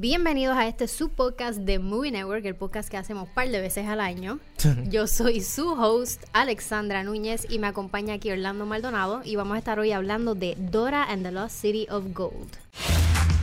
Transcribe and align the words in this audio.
Bienvenidos 0.00 0.56
a 0.56 0.66
este 0.66 0.88
subpodcast 0.88 1.58
de 1.58 1.78
Movie 1.78 2.10
Network, 2.10 2.42
el 2.46 2.54
podcast 2.54 2.88
que 2.88 2.96
hacemos 2.96 3.28
un 3.28 3.34
par 3.34 3.50
de 3.50 3.60
veces 3.60 3.86
al 3.86 4.00
año. 4.00 4.38
Yo 4.88 5.06
soy 5.06 5.42
su 5.42 5.74
host, 5.74 6.24
Alexandra 6.32 7.04
Núñez, 7.04 7.46
y 7.50 7.58
me 7.58 7.66
acompaña 7.66 8.14
aquí 8.14 8.30
Orlando 8.30 8.64
Maldonado. 8.64 9.20
Y 9.26 9.36
vamos 9.36 9.56
a 9.56 9.58
estar 9.58 9.78
hoy 9.78 9.92
hablando 9.92 10.34
de 10.34 10.56
Dora 10.56 11.04
and 11.04 11.22
the 11.22 11.30
Lost 11.30 11.54
City 11.54 11.86
of 11.90 12.14
Gold. 12.14 12.56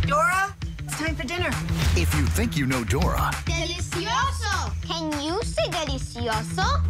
Dora, 0.08 0.56
it's 0.84 0.98
time 0.98 1.16
for 1.16 1.28
dinner. 1.28 1.52
If 1.96 2.12
you 2.16 2.26
think 2.34 2.58
you 2.58 2.66
know 2.66 2.84
Dora, 2.86 3.30
¡Delicioso! 3.46 4.74
Can 4.88 5.12
you 5.24 5.40
say 5.44 5.70
delicioso? 5.70 6.82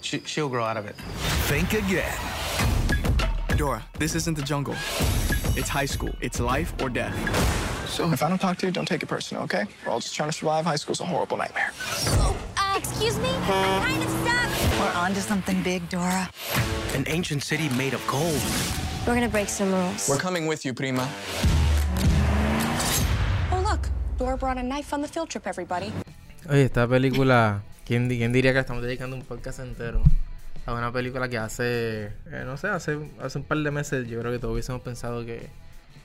She, 0.00 0.20
she'll 0.26 0.48
grow 0.48 0.64
out 0.64 0.76
of 0.76 0.84
it. 0.84 0.96
think 1.46 1.74
again. 1.74 2.10
Dora, 3.56 3.84
this 4.00 4.16
isn't 4.16 4.34
the 4.36 4.42
jungle. 4.42 4.74
It's 5.58 5.68
high 5.68 5.86
school. 5.86 6.14
It's 6.20 6.38
life 6.38 6.72
or 6.80 6.88
death. 6.88 7.16
So 7.90 8.12
if 8.12 8.22
I 8.22 8.28
don't 8.28 8.38
talk 8.38 8.58
to 8.58 8.66
you, 8.66 8.70
don't 8.70 8.86
take 8.86 9.02
it 9.02 9.06
personal, 9.06 9.42
okay? 9.42 9.64
We're 9.84 9.90
all 9.90 9.98
just 9.98 10.14
trying 10.14 10.28
to 10.28 10.32
survive. 10.32 10.64
High 10.64 10.76
school's 10.76 11.00
a 11.00 11.04
horrible 11.04 11.36
nightmare. 11.36 11.72
Uh, 12.56 12.78
excuse 12.78 13.18
me? 13.18 13.28
I'm 13.28 13.82
kind 13.82 14.00
of 14.00 14.08
stuck. 14.22 14.78
We're 14.78 14.94
on 14.94 15.14
to 15.14 15.20
something 15.20 15.60
big, 15.64 15.88
Dora. 15.88 16.30
An 16.94 17.02
ancient 17.08 17.42
city 17.42 17.68
made 17.70 17.92
of 17.92 18.06
gold. 18.06 18.40
We're 19.04 19.16
gonna 19.16 19.28
break 19.28 19.48
some 19.48 19.74
rules. 19.74 20.08
We're 20.08 20.22
coming 20.22 20.46
with 20.46 20.64
you, 20.64 20.74
Prima. 20.74 21.08
Oh, 23.50 23.60
look. 23.68 23.90
Dora 24.16 24.36
brought 24.36 24.58
a 24.58 24.62
knife 24.62 24.94
on 24.94 25.02
the 25.02 25.08
field 25.08 25.28
trip, 25.28 25.48
everybody. 25.48 25.92
Oye, 26.48 26.66
esta 26.66 26.86
película, 26.86 27.62
¿quién, 27.84 28.08
quién 28.08 28.32
diría 28.32 28.52
que 28.52 28.60
estamos 28.60 28.84
dedicando 28.84 29.16
un 29.16 29.22
podcast 29.22 29.58
entero 29.58 30.04
a 30.68 30.74
una 30.74 30.92
película 30.92 31.28
que 31.30 31.38
hace, 31.38 32.04
eh, 32.26 32.42
no 32.44 32.58
sé, 32.58 32.68
hace, 32.68 32.98
hace 33.22 33.38
un 33.38 33.44
par 33.44 33.56
de 33.58 33.70
meses 33.70 34.06
yo 34.06 34.20
creo 34.20 34.30
que 34.30 34.38
todos 34.38 34.52
hubiésemos 34.52 34.82
pensado 34.82 35.24
que, 35.24 35.48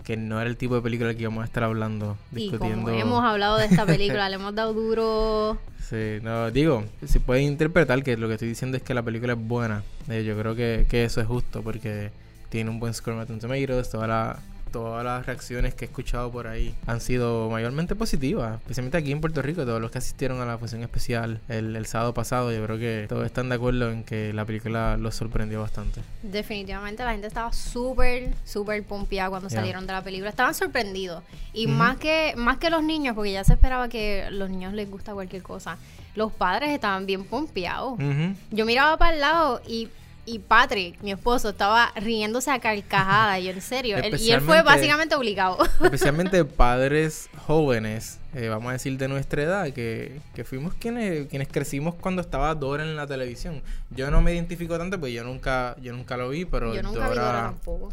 que 0.06 0.16
no 0.16 0.40
era 0.40 0.50
el 0.50 0.56
tipo 0.56 0.76
de 0.76 0.82
película 0.82 1.14
que 1.14 1.22
íbamos 1.22 1.42
a 1.42 1.46
estar 1.46 1.64
hablando, 1.64 2.18
Y 2.32 2.50
discutiendo. 2.50 2.86
como 2.86 2.98
hemos 2.98 3.24
hablado 3.26 3.58
de 3.58 3.66
esta 3.66 3.86
película, 3.86 4.30
le 4.30 4.36
hemos 4.40 4.56
dado 4.56 4.74
duro. 4.74 5.58
Sí, 5.82 6.20
no, 6.22 6.50
digo, 6.50 6.86
si 7.06 7.20
pueden 7.20 7.44
interpretar 7.44 8.04
que 8.04 8.16
lo 8.16 8.30
que 8.30 8.36
estoy 8.36 8.48
diciendo 8.48 8.78
es 8.78 8.84
que 8.84 8.94
la 8.94 9.04
película 9.04 9.34
es 9.34 9.40
buena, 9.40 9.84
eh, 10.08 10.24
yo 10.24 10.38
creo 10.40 10.56
que, 10.56 10.86
que 10.90 11.04
eso 11.04 11.20
es 11.20 11.28
justo 11.28 11.62
porque 11.62 12.12
tiene 12.48 12.70
un 12.70 12.80
buen 12.80 12.94
score 12.94 13.30
en 13.30 13.40
Tomatoes, 13.40 13.90
toda 13.90 14.08
la, 14.08 14.40
todas 14.74 15.06
las 15.06 15.26
reacciones 15.26 15.76
que 15.76 15.86
he 15.86 15.88
escuchado 15.88 16.30
por 16.32 16.48
ahí 16.48 16.76
han 16.88 17.00
sido 17.00 17.50
mayormente 17.50 17.96
positivas, 17.96 18.60
especialmente 18.60 18.98
aquí 18.98 19.12
en 19.12 19.22
Puerto 19.22 19.42
Rico, 19.42 19.64
todos 19.64 19.80
los 19.80 19.92
que 19.92 20.00
asistieron 20.00 20.42
a 20.42 20.46
la 20.46 20.58
función 20.58 20.82
especial 20.82 21.40
el, 21.48 21.78
el 21.78 21.86
sábado 21.86 22.14
pasado, 22.14 22.52
yo 22.52 22.62
creo 22.66 22.78
que 22.78 23.06
todos 23.08 23.26
están 23.26 23.48
de 23.50 23.56
acuerdo 23.56 23.92
en 23.92 24.04
que 24.04 24.34
la 24.34 24.44
película 24.44 24.98
los 24.98 25.16
sorprendió 25.16 25.62
bastante. 25.62 26.02
Definitivamente 26.24 27.04
la 27.04 27.12
gente 27.12 27.28
estaba 27.28 27.54
súper, 27.54 28.34
súper 28.44 28.84
pompeada 28.84 29.30
cuando 29.30 29.50
salieron 29.50 29.86
de 29.86 29.94
la 29.94 30.04
película. 30.04 30.30
Estaban 30.30 30.56
sorprendidos. 30.56 31.24
Y 31.54 31.68
más, 31.68 31.98
que, 31.98 32.34
más 32.36 32.58
que 32.58 32.70
los 32.70 32.84
niños, 32.84 33.16
porque 33.16 33.32
ya 33.32 33.44
se 33.44 33.54
esperaba 33.54 33.88
que 33.88 34.28
los 34.32 34.50
niños 34.50 34.74
les 34.74 34.90
gusta 34.90 35.14
cualquier 35.14 35.44
cosa, 35.44 35.78
los 36.16 36.32
padres 36.32 36.72
estaban 36.72 37.06
bien 37.06 37.26
pompeados. 37.26 38.00
Yo 38.50 38.66
miraba 38.66 38.98
para 38.98 39.14
el 39.14 39.22
lado 39.22 39.62
y, 39.68 39.90
y 40.26 40.40
Patrick, 40.40 41.02
mi 41.02 41.12
esposo, 41.12 41.50
estaba 41.50 41.92
riéndose 41.96 42.50
a 42.52 42.60
carcajada. 42.60 43.40
Yo, 43.40 43.52
en 43.52 43.62
serio. 43.62 43.98
Él- 43.98 44.20
y 44.20 44.32
él 44.32 44.42
fue 44.42 44.62
básicamente 44.62 45.16
obligado. 45.16 45.58
Especialmente 45.84 46.46
padres 46.46 47.30
jóvenes, 47.46 48.20
eh, 48.34 48.48
vamos 48.50 48.70
a 48.70 48.74
decir 48.74 48.98
de 48.98 49.08
nuestra 49.08 49.44
edad, 49.44 49.74
que, 49.74 50.20
que 50.34 50.44
fuimos 50.44 50.74
quienes, 50.76 51.28
quienes 51.28 51.48
crecimos 51.50 51.96
cuando 51.96 52.22
estaba 52.22 52.54
Dora 52.56 52.84
en 52.84 52.96
la 52.96 53.06
televisión. 53.06 53.62
Yo 53.90 54.10
no 54.12 54.22
me 54.22 54.34
identifico 54.34 54.78
tanto 54.78 55.00
porque 55.00 55.14
yo 55.14 55.24
nunca, 55.24 55.76
yo 55.82 55.94
nunca 55.94 56.16
lo 56.18 56.30
vi, 56.30 56.46
pero 56.46 56.74
Yo 56.74 56.82
nunca 56.84 57.10
vi 57.10 57.16
Dora 57.16 57.26
Dora, 57.26 57.42
tampoco. 57.44 57.90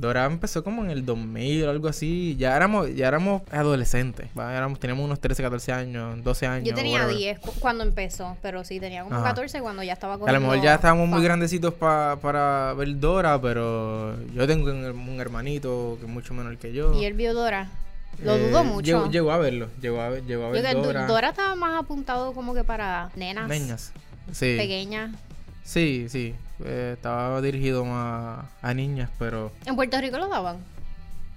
Dora 0.00 0.24
empezó 0.24 0.64
como 0.64 0.84
en 0.84 0.90
el 0.90 1.04
2000 1.04 1.64
o 1.66 1.70
algo 1.70 1.88
así. 1.88 2.36
Ya 2.38 2.56
éramos, 2.56 2.94
ya 2.94 3.08
éramos 3.08 3.42
adolescentes. 3.50 4.28
¿va? 4.38 4.56
Éramos, 4.56 4.80
teníamos 4.80 5.04
unos 5.04 5.20
13, 5.20 5.42
14 5.42 5.72
años, 5.72 6.22
12 6.24 6.46
años. 6.46 6.68
Yo 6.68 6.74
tenía 6.74 7.00
whatever. 7.02 7.16
10 7.16 7.38
cu- 7.40 7.52
cuando 7.60 7.84
empezó, 7.84 8.36
pero 8.42 8.64
sí, 8.64 8.80
tenía 8.80 9.02
como 9.04 9.16
Ajá. 9.16 9.24
14 9.28 9.60
cuando 9.60 9.82
ya 9.82 9.92
estaba 9.92 10.14
A 10.14 10.16
lo 10.16 10.20
cogiendo 10.20 10.48
mejor 10.48 10.64
ya 10.64 10.74
estábamos 10.74 11.08
muy 11.08 11.22
grandecitos 11.22 11.74
pa- 11.74 12.16
para 12.20 12.72
ver 12.74 12.98
Dora, 12.98 13.40
pero 13.40 14.16
yo 14.32 14.46
tengo 14.46 14.70
un, 14.70 14.84
un 14.84 15.20
hermanito 15.20 15.96
que 16.00 16.06
es 16.06 16.10
mucho 16.12 16.34
menor 16.34 16.56
que 16.58 16.72
yo. 16.72 16.94
Y 16.94 17.04
él 17.04 17.14
vio 17.14 17.34
Dora. 17.34 17.68
Lo 18.22 18.34
Eh, 18.36 18.48
dudo 18.48 18.64
mucho. 18.64 18.84
Llegó, 18.86 19.10
llegó 19.10 19.32
a 19.32 19.38
verlo, 19.38 19.68
llegó 19.80 20.00
a, 20.02 20.18
llegó 20.18 20.46
a 20.46 20.50
ver 20.50 20.74
Dora. 20.74 21.06
Dora. 21.06 21.28
estaba 21.30 21.54
más 21.54 21.78
apuntado 21.80 22.32
como 22.32 22.54
que 22.54 22.64
para 22.64 23.10
nenas 23.16 23.48
Niñas. 23.48 23.92
Sí. 24.32 24.56
pequeñas. 24.58 25.10
Sí, 25.62 26.06
sí. 26.08 26.34
Eh, 26.64 26.92
estaba 26.94 27.40
dirigido 27.40 27.84
más 27.84 28.46
a 28.62 28.74
niñas, 28.74 29.10
pero. 29.18 29.52
En 29.66 29.76
Puerto 29.76 30.00
Rico 30.00 30.18
lo 30.18 30.28
daban. 30.28 30.58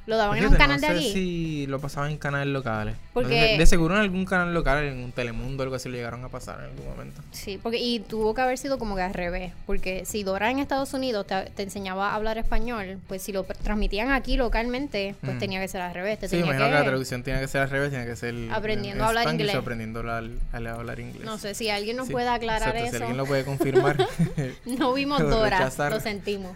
Lo 0.05 0.17
daban 0.17 0.37
en 0.37 0.43
Fíjate, 0.43 0.55
un 0.55 0.59
canal 0.59 0.81
no 0.81 0.87
de 0.87 0.93
sé 0.93 0.99
allí. 0.99 1.13
si 1.13 1.65
lo 1.67 1.79
pasaban 1.79 2.11
en 2.11 2.17
canales 2.17 2.47
locales. 2.51 2.95
Porque- 3.13 3.29
De, 3.53 3.57
de 3.57 3.65
seguro 3.65 3.95
en 3.95 4.01
algún 4.01 4.25
canal 4.25 4.53
local, 4.53 4.83
en 4.83 4.97
un 5.01 5.11
Telemundo 5.13 5.61
o 5.61 5.63
algo 5.63 5.75
así, 5.77 5.87
lo 5.87 5.95
llegaron 5.95 6.23
a 6.25 6.29
pasar 6.29 6.59
en 6.59 6.65
algún 6.71 6.85
momento. 6.87 7.21
Sí, 7.31 7.57
porque 7.61 7.77
y 7.77 7.99
tuvo 8.01 8.33
que 8.33 8.41
haber 8.41 8.57
sido 8.57 8.77
como 8.77 8.95
que 8.97 9.01
al 9.01 9.13
revés, 9.13 9.53
porque 9.65 10.03
si 10.05 10.23
Dora 10.23 10.51
en 10.51 10.59
Estados 10.59 10.93
Unidos 10.93 11.25
te, 11.25 11.49
te 11.55 11.63
enseñaba 11.63 12.09
a 12.11 12.15
hablar 12.15 12.37
español, 12.37 12.99
pues 13.07 13.21
si 13.21 13.31
lo 13.31 13.47
pr- 13.47 13.55
transmitían 13.63 14.11
aquí 14.11 14.35
localmente, 14.35 15.15
pues 15.21 15.35
Mm. 15.35 15.39
tenía 15.39 15.61
que 15.61 15.67
ser 15.69 15.79
al 15.81 15.93
revés. 15.93 16.19
Te 16.19 16.27
Sí, 16.27 16.31
tenía 16.37 16.45
imagino 16.47 16.65
que... 16.67 16.73
la 16.73 16.83
traducción 16.83 17.23
tiene 17.23 17.39
que 17.39 17.47
ser 17.47 17.61
al 17.61 17.69
revés, 17.69 17.89
tiene 17.91 18.05
que 18.05 18.15
ser. 18.17 18.35
Aprendiendo 18.51 18.99
en 19.03 19.05
a 19.05 19.07
hablar 19.07 19.23
Spanglish 19.23 19.47
o 19.47 19.49
inglés. 19.51 19.61
aprendiendo 19.61 19.99
a, 20.11 20.17
a 20.17 20.73
hablar 20.75 20.99
inglés. 20.99 21.23
No 21.23 21.37
sé 21.37 21.53
si 21.55 21.69
alguien 21.69 21.95
nos 21.95 22.07
Sí, 22.07 22.11
puede 22.13 22.27
aclarar 22.27 22.75
exacto, 22.75 22.83
eso. 22.87 22.97
Si 22.97 23.03
alguien 23.03 23.17
lo 23.17 23.25
puede 23.25 23.45
confirmar. 23.45 24.05
No 24.65 24.93
vimos 24.93 25.19
Lo 25.21 25.29
Dora, 25.29 25.59
rechazaron. 25.59 25.97
lo 25.97 26.03
sentimos. 26.03 26.51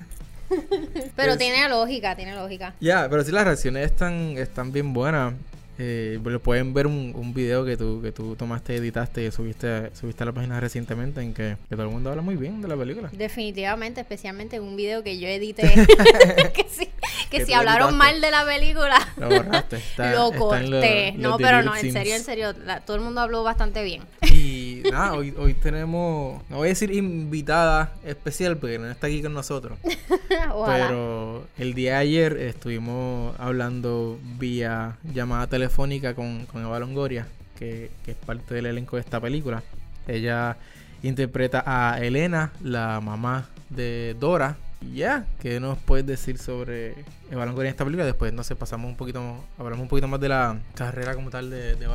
Pero 1.16 1.34
Pues- 1.34 1.38
tiene 1.38 1.68
lógica, 1.70 2.16
tiene 2.16 2.36
lógica. 2.36 2.74
Ya, 2.80 3.10
pero 3.10 3.24
sí 3.24 3.32
las 3.32 3.46
reacciones 3.46 3.86
están, 3.86 4.38
están 4.38 4.72
bien 4.72 4.94
buenas. 4.94 5.34
Eh, 5.80 6.20
lo 6.24 6.42
pueden 6.42 6.74
ver 6.74 6.88
un, 6.88 7.14
un 7.16 7.36
video 7.36 7.64
que 7.64 7.78
tú, 7.78 8.02
que 8.02 8.12
tú 8.12 8.36
tomaste, 8.36 8.76
editaste 8.78 9.26
y 9.26 9.32
subiste, 9.32 9.92
subiste 9.96 10.24
a 10.24 10.26
la 10.26 10.32
página 10.32 10.60
recientemente 10.60 11.22
en 11.22 11.36
que, 11.36 11.56
que 11.70 11.76
todo 11.76 11.84
el 11.86 11.92
mundo 11.92 12.10
habla 12.10 12.24
muy 12.24 12.36
bien 12.36 12.62
de 12.64 12.68
la 12.68 12.76
película. 12.76 13.10
Definitivamente, 13.14 14.02
especialmente 14.02 14.56
en 14.56 14.64
un 14.64 14.76
video 14.76 15.04
que 15.04 15.20
yo 15.20 15.28
edité. 15.28 15.64
que 16.56 16.66
si, 16.70 16.90
que 17.30 17.40
Que 17.40 17.46
si 17.46 17.54
hablaron 17.54 17.98
mal 17.98 18.22
de 18.22 18.32
la 18.32 18.46
película, 18.46 18.98
Lo 19.18 19.30
borraste. 19.30 19.78
Está, 19.78 20.12
lo 20.16 20.32
corté. 20.32 21.14
los 21.18 21.32
no, 21.32 21.38
pero 21.38 21.62
no, 21.64 21.76
en 21.76 21.92
serio, 21.92 22.16
en 22.16 22.24
serio, 22.24 22.54
la- 22.66 22.82
todo 22.82 22.98
el 22.98 23.04
mundo 23.04 23.22
habló 23.22 23.44
bastante 23.44 23.84
bien. 23.84 24.04
Y 24.32 24.82
nada, 24.92 25.14
hoy, 25.14 25.34
hoy 25.38 25.54
tenemos, 25.54 26.42
no 26.50 26.58
voy 26.58 26.68
a 26.68 26.70
decir 26.70 26.92
invitada 26.92 27.94
especial 28.06 28.58
porque 28.58 28.80
no 28.80 28.90
está 28.90 29.08
aquí 29.08 29.22
con 29.22 29.34
nosotros. 29.34 29.78
Pero 30.66 31.48
el 31.58 31.74
día 31.74 31.94
de 31.94 31.98
ayer 31.98 32.38
estuvimos 32.38 33.36
hablando 33.40 34.20
vía 34.38 34.98
llamada 35.04 35.48
telefónica 35.48 36.14
con, 36.16 36.46
con 36.46 36.64
Eva 36.64 36.80
Longoria, 36.80 37.28
que, 37.58 37.92
que 38.06 38.12
es 38.12 38.18
parte 38.18 38.54
del 38.56 38.68
elenco 38.68 38.96
de 38.96 39.02
esta 39.02 39.20
película. 39.20 39.64
Ella 40.08 40.58
interpreta 41.04 41.64
a 41.66 42.00
Elena, 42.00 42.52
la 42.62 43.00
mamá 43.02 43.50
de 43.70 44.16
Dora. 44.20 44.56
Ya, 44.94 45.26
¿qué 45.42 45.60
nos 45.60 45.78
puedes 45.80 46.06
decir 46.06 46.38
sobre 46.38 46.94
Eva 47.32 47.46
Longoria 47.46 47.70
en 47.70 47.74
esta 47.74 47.84
película? 47.84 48.06
Después, 48.06 48.32
no 48.32 48.44
sé, 48.44 48.56
pasamos 48.56 48.90
un 48.90 48.96
poquito, 48.96 49.44
hablamos 49.58 49.82
un 49.82 49.88
poquito 49.88 50.08
más 50.08 50.20
de 50.20 50.30
la 50.30 50.58
carrera 50.76 51.16
como 51.16 51.30
tal 51.30 51.50
de, 51.50 51.76
de. 51.76 51.88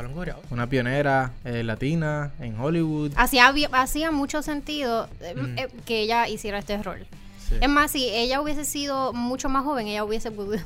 Una 0.50 0.66
pionera 0.68 1.32
eh, 1.44 1.62
latina 1.62 2.32
en 2.40 2.58
Hollywood. 2.58 3.12
Hacía, 3.16 3.52
hacía 3.72 4.10
mucho 4.10 4.42
sentido 4.42 5.08
eh, 5.20 5.34
Mm. 5.34 5.58
eh, 5.58 5.68
que 5.84 6.00
ella 6.00 6.28
hiciera 6.28 6.58
este 6.58 6.82
rol. 6.82 7.06
Sí. 7.48 7.54
Es 7.60 7.68
más, 7.68 7.90
si 7.92 8.08
ella 8.08 8.40
hubiese 8.40 8.64
sido 8.64 9.12
mucho 9.12 9.48
más 9.48 9.64
joven, 9.64 9.86
ella 9.86 10.04
hubiese 10.04 10.30
podido 10.32 10.58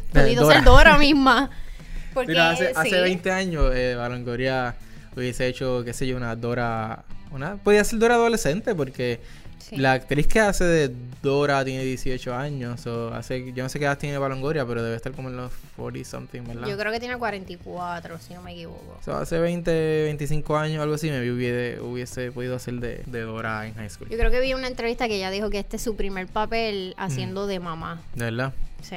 Dora. 0.42 0.54
ser 0.56 0.64
Dora 0.64 0.98
misma. 0.98 1.50
Porque 2.14 2.32
Mira, 2.32 2.50
hace, 2.50 2.68
sí, 2.68 2.72
hace 2.76 3.00
20 3.00 3.30
años 3.30 3.72
eh, 3.74 3.94
Balangoria 3.94 4.74
hubiese 5.14 5.46
hecho, 5.48 5.82
qué 5.84 5.92
sé 5.92 6.06
yo, 6.06 6.16
una 6.16 6.34
Dora... 6.34 7.04
Una, 7.30 7.56
podía 7.56 7.84
ser 7.84 7.98
Dora 7.98 8.14
adolescente 8.14 8.74
porque 8.74 9.20
sí. 9.58 9.76
la 9.76 9.92
actriz 9.92 10.26
que 10.26 10.40
hace 10.40 10.64
de 10.64 10.94
Dora 11.22 11.64
tiene 11.64 11.82
18 11.84 12.34
años. 12.34 12.86
o 12.86 13.12
hace, 13.14 13.52
yo 13.52 13.62
no 13.62 13.68
sé 13.68 13.78
qué 13.78 13.84
edad 13.86 13.98
tiene 13.98 14.18
Balangoria, 14.18 14.64
pero 14.66 14.82
debe 14.82 14.96
estar 14.96 15.12
como 15.12 15.28
en 15.28 15.36
los 15.36 15.52
40 15.76 16.08
something, 16.08 16.42
¿verdad? 16.42 16.66
Yo 16.68 16.76
creo 16.78 16.92
que 16.92 17.00
tiene 17.00 17.16
44, 17.18 18.18
si 18.18 18.34
no 18.34 18.42
me 18.42 18.52
equivoco. 18.52 18.98
So, 19.04 19.16
hace 19.16 19.38
20, 19.38 20.04
25 20.04 20.56
años, 20.56 20.82
algo 20.82 20.94
así, 20.94 21.10
me 21.10 21.18
hubiese, 21.30 21.80
hubiese 21.80 22.32
podido 22.32 22.56
hacer 22.56 22.74
de, 22.74 23.02
de 23.06 23.20
Dora 23.22 23.66
en 23.66 23.74
high 23.74 23.90
school. 23.90 24.08
Yo 24.08 24.16
creo 24.18 24.30
que 24.30 24.40
vi 24.40 24.54
una 24.54 24.68
entrevista 24.68 25.08
que 25.08 25.16
ella 25.16 25.30
dijo 25.30 25.50
que 25.50 25.58
este 25.58 25.76
es 25.76 25.82
su 25.82 25.96
primer 25.96 26.26
papel 26.26 26.94
haciendo 26.96 27.44
Mm. 27.46 27.48
de 27.48 27.60
mamá. 27.60 28.00
¿De 28.14 28.24
verdad? 28.26 28.52
Sí. 28.82 28.96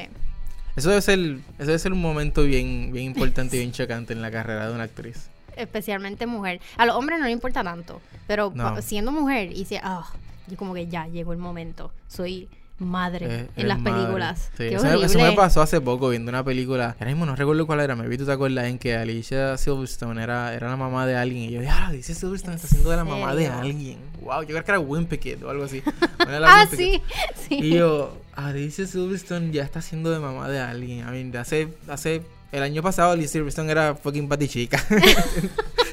Eso 0.76 0.90
debe 0.90 1.02
ser, 1.02 1.20
eso 1.20 1.66
debe 1.66 1.80
ser 1.80 1.92
un 1.92 2.02
momento 2.02 2.44
bien, 2.44 2.92
bien 2.94 3.06
importante 3.06 3.58
y 3.58 3.60
bien 3.60 3.72
chocante 3.72 4.14
en 4.14 4.22
la 4.22 4.32
carrera 4.32 4.68
de 4.70 4.74
una 4.76 4.84
actriz. 4.84 5.28
Especialmente 5.58 6.26
mujer. 6.26 6.62
A 6.78 6.86
los 6.86 6.96
hombres 6.96 7.20
no 7.20 7.26
le 7.26 7.32
importa 7.32 7.64
tanto. 7.64 8.02
Pero 8.28 8.52
No. 8.56 8.82
siendo 8.82 9.12
mujer, 9.12 9.52
y 9.52 9.66
si, 9.66 9.76
ah, 9.78 10.06
yo 10.50 10.58
como 10.58 10.74
que 10.74 10.88
ya 10.88 11.08
llegó 11.08 11.32
el 11.34 11.40
momento. 11.40 11.92
Soy 12.08 12.50
madre 12.80 13.26
Es- 13.26 13.50
en 13.58 13.68
las 13.68 13.78
madre. 13.80 13.98
películas. 14.04 14.40
Sí, 14.52 14.70
Qué 14.70 14.76
eso, 14.76 14.86
me- 14.86 15.06
eso 15.06 15.20
me 15.20 15.34
pasó 15.34 15.62
hace 15.62 15.82
poco 15.82 16.08
viendo 16.10 16.30
una 16.30 16.44
película. 16.46 16.96
Ahora 16.98 17.08
mismo 17.12 17.26
no 17.26 17.36
recuerdo 17.36 17.68
cuál 17.68 17.82
era. 17.82 17.94
Me 17.96 18.08
vi, 18.08 18.18
tú 18.18 18.26
te 18.26 18.32
acuerdas 18.32 18.66
en 18.68 18.80
que 18.80 18.96
Alicia 18.96 19.58
Silverstone 19.58 20.24
era, 20.24 20.54
era 20.54 20.70
la 20.70 20.78
mamá 20.78 21.06
de 21.06 21.16
alguien. 21.18 21.44
Y 21.50 21.52
yo 21.52 21.62
ah, 21.70 21.88
Alicia 21.88 22.16
Silverstone 22.16 22.56
está 22.56 22.68
haciendo 22.68 22.90
de 22.90 22.96
la 22.96 23.04
mamá 23.04 23.36
de 23.36 23.48
alguien. 23.48 23.98
Wow, 24.22 24.42
yo 24.44 24.48
creo 24.48 24.64
que 24.64 24.72
era 24.72 24.80
Wimpy 24.80 25.20
o 25.44 25.50
algo 25.50 25.66
así. 25.66 25.82
Ah, 26.20 26.66
sí, 26.74 27.02
sí. 27.50 27.56
Y 27.56 27.70
yo, 27.76 28.16
Alicia 28.34 28.86
Silverstone 28.88 29.52
ya 29.52 29.64
está 29.64 29.80
haciendo 29.80 30.10
de 30.12 30.20
mamá 30.20 30.48
de 30.48 30.60
alguien. 30.60 31.00
I 31.00 31.12
mean, 31.12 31.32
de 31.32 31.40
hace, 31.40 31.68
hace. 31.90 32.22
El 32.52 32.64
año 32.64 32.82
pasado 32.82 33.12
Alicia 33.12 33.34
Silverstone 33.34 33.70
era 33.72 33.94
fucking 33.96 34.28
patichica. 34.30 34.82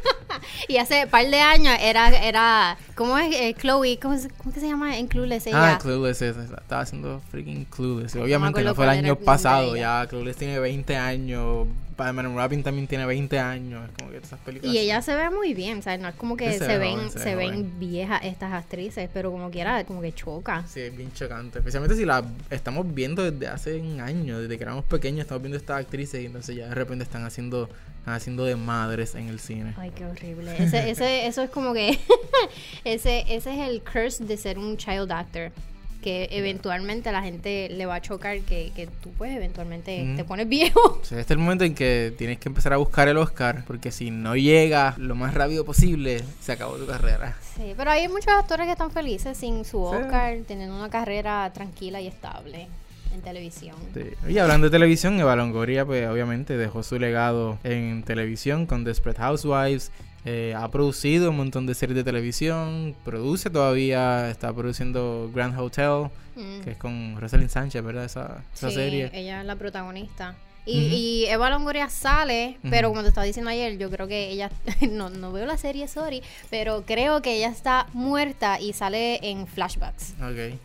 Y 0.69 0.79
hace 0.79 1.07
par 1.07 1.27
de 1.27 1.41
años 1.41 1.75
era, 1.81 2.09
era 2.09 2.77
¿cómo 2.95 3.17
es? 3.19 3.35
Eh, 3.35 3.55
Chloe, 3.59 3.99
¿cómo, 4.01 4.17
¿cómo 4.39 4.53
que 4.53 4.61
se 4.61 4.67
llama? 4.69 4.97
En 4.97 5.07
Clueless 5.07 5.47
ella. 5.47 5.75
Ah, 5.75 5.79
Clueless, 5.79 6.23
esa, 6.23 6.43
estaba 6.43 6.83
haciendo 6.83 7.21
freaking 7.31 7.65
Clueless. 7.67 8.17
Obviamente 8.17 8.63
no 8.63 8.75
fue 8.75 8.85
el 8.85 8.91
año 8.91 9.17
pasado, 9.17 9.77
ya 9.77 10.07
Clueless 10.09 10.37
tiene 10.37 10.59
20 10.59 10.97
años. 10.97 11.69
Batman 11.97 12.37
Robin 12.37 12.63
también 12.63 12.87
tiene 12.87 13.07
20 13.07 13.39
años. 13.39 13.89
Es 13.89 13.95
como 13.99 14.11
que 14.11 14.19
esas 14.19 14.39
películas. 14.41 14.75
Y 14.75 14.79
ella 14.79 15.01
se 15.03 15.15
ve 15.15 15.31
muy 15.31 15.55
bien, 15.55 15.79
o 15.79 15.83
sea, 15.83 15.97
no 15.97 16.09
es 16.09 16.15
como 16.15 16.37
que 16.37 16.53
se, 16.53 16.59
se 16.59 16.67
ve 16.67 16.79
ven, 16.79 16.97
joven, 16.97 17.11
se 17.11 17.19
se, 17.19 17.35
ve 17.35 17.37
ven 17.37 17.55
joven. 17.55 17.79
viejas 17.79 18.21
estas 18.25 18.53
actrices, 18.53 19.09
pero 19.13 19.31
como 19.31 19.51
quiera, 19.51 19.85
como 19.85 20.03
que 20.03 20.13
choca. 20.13 20.65
Sí, 20.67 20.81
es 20.81 20.97
bien 20.97 21.13
chocante. 21.13 21.59
Especialmente 21.59 21.97
si 21.97 22.05
la 22.05 22.25
estamos 22.51 22.93
viendo 22.93 23.29
desde 23.29 23.49
hace 23.49 23.77
un 23.81 24.01
año, 24.01 24.41
desde 24.41 24.57
que 24.57 24.65
éramos 24.65 24.85
pequeños, 24.85 25.21
estamos 25.21 25.43
viendo 25.43 25.57
estas 25.57 25.81
actrices 25.81 26.23
y 26.23 26.27
entonces 26.27 26.57
ya 26.57 26.69
de 26.69 26.75
repente 26.75 27.05
están 27.05 27.25
haciendo, 27.25 27.69
están 27.99 28.15
haciendo 28.15 28.45
de 28.45 28.57
madres 28.57 29.15
en 29.15 29.29
el 29.29 29.41
cine. 29.41 29.75
Ay, 29.77 29.91
qué 29.95 30.05
horrible. 30.05 30.55
Ese, 30.63 30.91
ese, 30.91 31.27
eso 31.27 31.43
es 31.43 31.51
como 31.51 31.73
que 31.73 31.99
ese, 32.85 33.25
ese 33.29 33.53
es 33.55 33.69
el 33.69 33.83
curse 33.83 34.25
de 34.25 34.37
ser 34.37 34.59
un 34.59 34.77
child 34.77 35.11
actor. 35.11 35.53
Que 36.07 36.29
eventualmente 36.31 37.09
a 37.09 37.13
la 37.13 37.21
gente 37.21 37.69
le 37.69 37.85
va 37.85 37.97
a 37.97 38.01
chocar 38.01 38.39
que, 38.43 38.71
que 38.77 38.87
tú 38.87 39.11
pues 39.19 39.37
eventualmente 39.37 40.05
Ujú. 40.05 40.17
te 40.17 40.23
pones 40.23 40.49
viejo. 40.49 41.01
O 41.03 41.05
sea, 41.05 41.19
este 41.19 41.33
es 41.33 41.37
el 41.37 41.39
momento 41.39 41.65
en 41.65 41.75
que 41.75 42.15
tienes 42.17 42.39
que 42.39 42.49
empezar 42.49 42.73
a 42.73 42.77
buscar 42.77 43.09
el 43.09 43.17
Oscar, 43.17 43.65
porque 43.67 43.91
si 43.91 44.13
no 44.13 44.37
llega 44.37 44.95
lo 44.99 45.17
más 45.17 45.35
rápido 45.35 45.65
posible, 45.65 46.23
se 46.41 46.53
acabó 46.53 46.77
tu 46.77 46.87
carrera. 46.87 47.37
Sí, 47.57 47.75
pero 47.77 47.91
hay 47.91 48.07
muchos 48.07 48.29
actores 48.33 48.67
que 48.67 48.73
están 48.73 48.93
felices 48.93 49.37
sin 49.37 49.65
su 49.65 49.83
Oscar, 49.83 50.37
teniendo 50.47 50.77
una 50.77 50.91
carrera 50.91 51.51
tranquila 51.53 52.01
y 52.01 52.07
estable 52.07 52.69
en 53.13 53.21
televisión. 53.23 53.75
Sí. 53.93 54.03
Y 54.29 54.39
hablando 54.39 54.69
de 54.69 54.71
televisión, 54.71 55.19
Eva 55.19 55.35
Longoria, 55.35 55.85
pues 55.85 56.07
obviamente 56.09 56.57
dejó 56.57 56.85
su 56.85 57.01
legado 57.01 57.59
en 57.65 58.05
televisión 58.05 58.67
con 58.67 58.85
Desperate 58.85 59.21
Housewives. 59.21 59.91
Eh, 60.27 60.55
ha 60.57 60.69
producido 60.71 61.31
un 61.31 61.37
montón 61.39 61.65
de 61.67 61.75
series 61.75 61.97
de 61.97 62.05
televisión. 62.05 62.95
Produce 63.05 63.49
todavía, 63.49 64.29
está 64.29 64.53
produciendo 64.53 65.31
Grand 65.35 65.59
Hotel, 65.59 66.11
Mm. 66.37 66.61
que 66.61 66.73
es 66.73 66.77
con 66.77 67.17
Rosalind 67.19 67.49
Sánchez, 67.49 67.83
¿verdad? 67.83 68.05
Esa, 68.05 68.45
esa 68.55 68.69
Sí, 68.69 68.75
serie. 68.75 69.11
ella 69.15 69.41
es 69.41 69.47
la 69.47 69.57
protagonista. 69.57 70.35
Y, 70.67 70.79
y 70.79 71.27
Eva 71.27 71.49
Longoria 71.49 71.89
sale, 71.89 72.59
pero 72.69 72.89
como 72.91 73.03
te 73.03 73.09
estaba 73.09 73.25
diciendo 73.25 73.51
ayer, 73.51 73.79
yo 73.79 73.89
creo 73.89 74.07
que 74.09 74.29
ella, 74.31 74.51
no, 74.91 75.09
no 75.09 75.33
veo 75.33 75.47
la 75.47 75.57
serie, 75.57 75.87
sorry, 75.89 76.23
pero 76.51 76.83
creo 76.85 77.23
que 77.23 77.37
ella 77.37 77.49
está 77.49 77.87
muerta 77.95 78.61
y 78.61 78.73
sale 78.75 79.21
en 79.31 79.47
flashbacks. 79.47 80.15
Ok. 80.21 80.59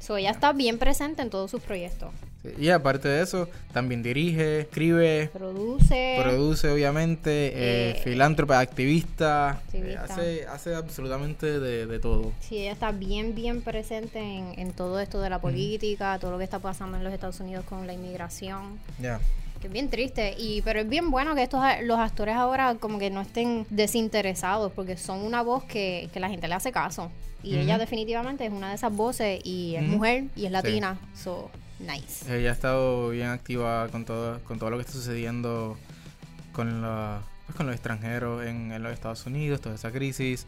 So, 0.00 0.16
ella 0.16 0.30
está 0.30 0.52
bien 0.54 0.78
presente 0.78 1.22
en 1.22 1.30
todos 1.30 1.50
sus 1.50 1.60
proyectos. 1.60 2.10
Sí, 2.42 2.48
Y 2.58 2.70
aparte 2.70 3.08
de 3.08 3.22
eso, 3.22 3.48
también 3.72 4.02
dirige, 4.02 4.60
escribe, 4.60 5.30
Produce. 5.32 6.18
produce, 6.20 6.68
obviamente, 6.70 7.30
eh, 7.30 7.90
Eh, 7.90 8.00
filántropa, 8.02 8.58
activista, 8.58 9.60
eh, 9.72 9.96
activista. 9.96 10.02
hace, 10.14 10.46
hace 10.46 10.74
absolutamente 10.74 11.60
de, 11.60 11.86
de 11.86 11.98
todo. 12.00 12.32
Sí, 12.40 12.58
ella 12.58 12.72
está 12.72 12.90
bien, 12.90 13.34
bien 13.34 13.62
presente 13.62 14.18
en, 14.18 14.58
en 14.58 14.72
todo 14.72 14.98
esto 15.00 15.20
de 15.20 15.30
la 15.30 15.40
política, 15.40 16.18
todo 16.20 16.32
lo 16.32 16.38
que 16.38 16.44
está 16.44 16.58
pasando 16.58 16.96
en 16.96 17.04
los 17.04 17.12
Estados 17.12 17.38
Unidos 17.40 17.64
con 17.64 17.86
la 17.86 17.92
inmigración. 17.92 18.78
Ya. 19.00 19.20
Que 19.60 19.68
es 19.68 19.72
bien 19.72 19.88
triste, 19.90 20.34
y 20.36 20.60
pero 20.62 20.80
es 20.80 20.88
bien 20.88 21.12
bueno 21.12 21.36
que 21.36 21.44
estos 21.44 21.60
los 21.84 21.98
actores 22.00 22.34
ahora 22.34 22.74
como 22.80 22.98
que 22.98 23.10
no 23.10 23.20
estén 23.20 23.64
desinteresados, 23.70 24.72
porque 24.72 24.96
son 24.96 25.20
una 25.24 25.42
voz 25.42 25.62
que, 25.64 26.08
que 26.12 26.18
la 26.18 26.28
gente 26.28 26.48
le 26.48 26.54
hace 26.54 26.72
caso. 26.72 27.10
Y 27.44 27.56
ella 27.56 27.74
Ujú. 27.74 27.80
definitivamente 27.82 28.44
es 28.46 28.52
una 28.52 28.70
de 28.70 28.74
esas 28.74 28.92
voces, 28.92 29.40
y 29.44 29.76
es 29.76 29.82
Ujú. 29.82 29.92
mujer, 29.92 30.24
y 30.34 30.40
es 30.40 30.48
Sí. 30.48 30.48
latina. 30.50 30.98
So, 31.14 31.50
nice. 31.82 32.38
Ella 32.38 32.50
ha 32.50 32.52
estado 32.52 33.10
bien 33.10 33.28
activa 33.28 33.88
con 33.88 34.04
todo, 34.04 34.40
con 34.44 34.58
todo 34.58 34.70
lo 34.70 34.76
que 34.76 34.82
está 34.82 34.92
sucediendo 34.92 35.76
con, 36.52 36.82
la, 36.82 37.22
pues, 37.46 37.56
con 37.56 37.66
los 37.66 37.74
extranjeros 37.74 38.44
en, 38.46 38.72
en 38.72 38.82
los 38.82 38.92
Estados 38.92 39.26
Unidos, 39.26 39.60
toda 39.60 39.74
esa 39.74 39.90
crisis. 39.90 40.46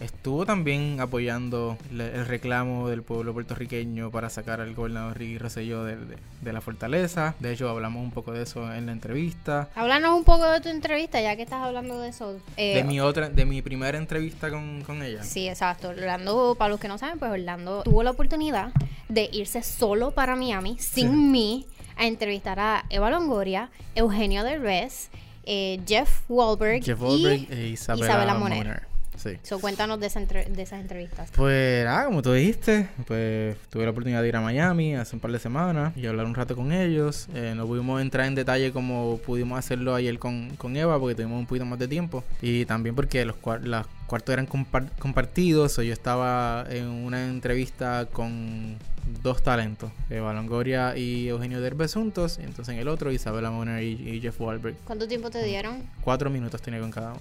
Estuvo 0.00 0.44
también 0.44 1.00
apoyando 1.00 1.78
el 1.90 2.26
reclamo 2.26 2.88
del 2.88 3.02
pueblo 3.02 3.32
puertorriqueño 3.32 4.10
para 4.10 4.28
sacar 4.28 4.60
al 4.60 4.74
gobernador 4.74 5.16
Ricky 5.16 5.38
Rosselló 5.38 5.84
de, 5.84 5.96
de- 5.96 6.16
de 6.40 6.52
la 6.52 6.60
fortaleza. 6.60 7.34
De 7.38 7.52
hecho, 7.52 7.68
hablamos 7.68 8.02
un 8.02 8.10
poco 8.10 8.32
de 8.32 8.42
eso 8.42 8.70
en 8.74 8.86
la 8.86 8.92
entrevista. 8.92 9.68
Háblanos 9.74 10.16
un 10.18 10.24
poco 10.24 10.44
de 10.50 10.60
tu 10.60 10.68
entrevista, 10.68 11.20
ya 11.20 11.36
que 11.36 11.42
estás 11.42 11.62
hablando 11.62 11.98
de 12.00 12.08
eso. 12.08 12.36
Eh, 12.56 12.74
De 12.74 12.84
mi 12.84 13.00
otra, 13.00 13.28
de 13.30 13.44
mi 13.46 13.62
primera 13.62 13.96
entrevista 13.96 14.50
con, 14.50 14.82
con 14.82 15.02
ella. 15.02 15.22
Sí, 15.22 15.48
exacto. 15.48 15.88
Orlando, 15.90 16.56
para 16.58 16.70
los 16.70 16.80
que 16.80 16.88
no 16.88 16.98
saben, 16.98 17.18
pues 17.18 17.30
Orlando 17.30 17.82
tuvo 17.84 18.02
la 18.02 18.10
oportunidad 18.10 18.72
de 19.08 19.30
irse 19.32 19.62
solo 19.62 20.10
para 20.10 20.34
Miami, 20.36 20.76
sin 20.80 21.10
Sí. 21.10 21.16
mí, 21.16 21.66
a 21.96 22.06
entrevistar 22.06 22.58
a 22.58 22.84
Eva 22.90 23.08
Longoria, 23.10 23.70
Eugenio 23.94 24.42
Derbez, 24.42 25.08
eh, 25.44 25.80
Jeff 25.86 26.22
Wahlberg 26.28 26.82
Jeff 26.82 26.98
y 26.98 27.00
Goldberg 27.00 27.46
e 27.52 27.68
Isabela, 27.68 28.06
Isabela 28.06 28.34
Moner. 28.34 28.58
Moner. 28.58 28.93
Sí. 29.24 29.38
So, 29.42 29.58
cuéntanos 29.58 29.98
de, 30.00 30.06
esa 30.06 30.20
entre- 30.20 30.44
de 30.44 30.62
esas 30.62 30.80
entrevistas. 30.82 31.30
Pues 31.34 31.82
nada, 31.84 32.04
como 32.04 32.20
tú 32.20 32.32
dijiste, 32.34 32.88
pues 33.06 33.56
tuve 33.70 33.84
la 33.84 33.90
oportunidad 33.90 34.20
de 34.20 34.28
ir 34.28 34.36
a 34.36 34.42
Miami 34.42 34.94
hace 34.96 35.16
un 35.16 35.20
par 35.20 35.32
de 35.32 35.38
semanas 35.38 35.96
y 35.96 36.06
hablar 36.06 36.26
un 36.26 36.34
rato 36.34 36.54
con 36.54 36.72
ellos. 36.72 37.26
Eh, 37.34 37.54
no 37.56 37.66
pudimos 37.66 38.02
entrar 38.02 38.26
en 38.26 38.34
detalle 38.34 38.70
como 38.70 39.16
pudimos 39.24 39.58
hacerlo 39.58 39.94
ayer 39.94 40.18
con, 40.18 40.50
con 40.56 40.76
Eva 40.76 40.98
porque 41.00 41.14
tuvimos 41.14 41.38
un 41.40 41.46
poquito 41.46 41.64
más 41.64 41.78
de 41.78 41.88
tiempo. 41.88 42.22
Y 42.42 42.66
también 42.66 42.94
porque 42.94 43.24
los 43.24 43.36
cuar- 43.36 43.62
las 43.64 43.86
cuartos 44.06 44.34
eran 44.34 44.46
compar- 44.46 44.90
compartidos. 44.98 45.78
O 45.78 45.82
yo 45.82 45.94
estaba 45.94 46.66
en 46.68 46.86
una 46.86 47.26
entrevista 47.26 48.06
con 48.12 48.76
dos 49.22 49.42
talentos, 49.42 49.90
Eva 50.10 50.32
Longoria 50.32 50.96
y 50.96 51.28
Eugenio 51.28 51.60
Derbez 51.60 51.94
juntos. 51.94 52.38
Y 52.40 52.44
entonces 52.44 52.74
en 52.74 52.80
el 52.80 52.88
otro 52.88 53.10
Isabela 53.12 53.50
Moner 53.50 53.82
y, 53.82 53.92
y 53.92 54.20
Jeff 54.20 54.40
Wahlberg. 54.40 54.76
¿Cuánto 54.84 55.06
tiempo 55.08 55.30
te 55.30 55.42
dieron? 55.44 55.82
Cuatro 56.00 56.30
minutos 56.30 56.60
tenía 56.62 56.80
con 56.80 56.90
cada 56.90 57.12
uno. 57.12 57.20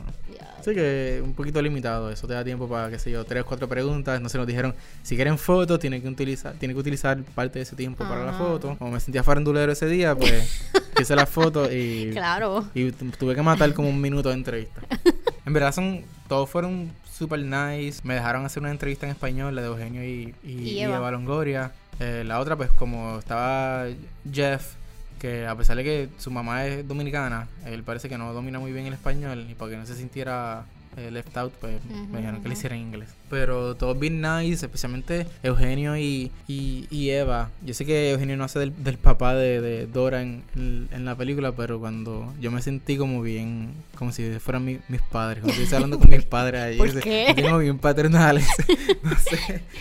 Así 0.60 0.74
que 0.74 1.22
un 1.24 1.34
poquito 1.34 1.62
limitado, 1.62 2.10
eso 2.12 2.28
te 2.28 2.34
da 2.34 2.44
tiempo 2.44 2.68
para, 2.68 2.90
qué 2.90 3.00
sé 3.00 3.12
yo, 3.12 3.24
tres 3.26 3.44
o 3.44 3.46
cuatro 3.46 3.68
preguntas. 3.68 4.20
No 4.22 4.30
se 4.30 4.38
nos 4.38 4.48
dijeron, 4.48 4.74
si 5.02 5.16
quieren 5.16 5.38
fotos, 5.38 5.80
tienen 5.80 6.02
que 6.02 6.08
utilizar, 6.08 6.54
tienen 6.54 6.76
que 6.76 6.82
utilizar 6.82 7.22
parte 7.24 7.60
de 7.60 7.64
ese 7.64 7.76
tiempo 7.76 8.04
para 8.06 8.24
la 8.24 8.30
Ajá. 8.32 8.38
foto. 8.40 8.76
Como 8.78 8.92
me 8.92 9.00
sentía 9.00 9.24
farandulero 9.24 9.72
ese 9.72 9.88
día, 9.88 10.16
pues 10.16 10.64
hice 11.02 11.16
la 11.16 11.26
foto 11.26 11.72
y, 11.72 12.12
Claro. 12.12 12.66
y 12.74 12.92
tuve 12.92 13.36
que 13.36 13.42
matar 13.42 13.74
como 13.74 13.90
un 13.90 14.00
minuto 14.02 14.30
de 14.30 14.36
entrevista. 14.36 14.82
En 15.46 15.52
verdad 15.52 15.74
son, 15.74 16.04
todos 16.30 16.50
fueron 16.50 16.90
super 17.12 17.38
nice. 17.38 18.00
Me 18.06 18.14
dejaron 18.14 18.46
hacer 18.46 18.62
una 18.64 18.72
entrevista 18.72 19.06
en 19.06 19.12
español, 19.12 19.54
la 19.54 19.62
de 19.62 19.68
Eugenio 19.68 20.02
y, 20.02 20.34
y, 20.42 20.52
Y 20.54 20.70
y 20.70 20.80
Eva. 20.80 20.96
Eva 20.96 21.12
Longoria. 21.12 21.74
Eh, 22.00 22.24
la 22.26 22.40
otra, 22.40 22.56
pues 22.56 22.72
como 22.72 23.20
estaba 23.20 23.86
Jeff, 24.32 24.74
que 25.20 25.46
a 25.48 25.56
pesar 25.56 25.78
de 25.78 25.84
que 25.84 26.10
su 26.18 26.32
mamá 26.32 26.66
es 26.66 26.88
dominicana, 26.88 27.48
él 27.66 27.84
parece 27.84 28.10
que 28.10 28.18
no 28.18 28.34
domina 28.34 28.60
muy 28.60 28.72
bien 28.74 28.86
el 28.88 28.94
español 28.94 29.46
y 29.50 29.56
para 29.56 29.72
que 29.72 29.78
no 29.78 29.86
se 29.86 29.96
sintiera 29.96 30.66
eh, 30.98 31.10
left 31.12 31.36
out, 31.38 31.54
pues 31.62 31.76
me 32.12 32.20
dijeron 32.20 32.42
que 32.42 32.48
lo 32.50 32.54
hiciera 32.54 32.76
en 32.76 32.82
inglés. 32.82 33.10
Pero 33.30 33.76
todos 33.76 33.98
bien 34.00 34.22
nice, 34.22 34.66
especialmente 34.66 35.26
Eugenio 35.42 35.98
y, 35.98 36.32
y, 36.48 36.88
y 36.92 37.10
Eva. 37.12 37.50
Yo 37.66 37.74
sé 37.74 37.84
que 37.86 38.12
Eugenio 38.12 38.38
no 38.38 38.44
hace 38.44 38.60
del, 38.60 38.84
del 38.84 38.98
papá 39.00 39.34
de, 39.34 39.60
de 39.62 39.88
Dora 39.88 40.22
en, 40.22 40.44
en- 40.56 40.88
en 40.92 41.06
la 41.06 41.16
película, 41.16 41.52
pero 41.54 41.80
cuando 41.80 42.32
yo 42.40 42.52
me 42.52 42.62
sentí 42.62 42.96
como 42.98 43.22
bien, 43.24 43.72
como 43.96 44.12
si 44.12 44.34
fueran 44.40 44.66
mi- 44.66 44.80
mis 44.90 45.02
padres, 45.02 45.42
como 45.42 45.54
si 45.54 45.62
estuviese 45.64 45.76
hablando 45.76 45.98
con 46.00 46.10
mis 46.10 46.26
padres 46.26 46.62
ahí. 46.62 46.78
¿Por 46.78 47.00
qué? 47.00 47.32
Tengo 47.36 47.58
bien 47.60 47.80
paternales. 47.80 48.48
no 49.04 49.18
sé. 49.18 49.64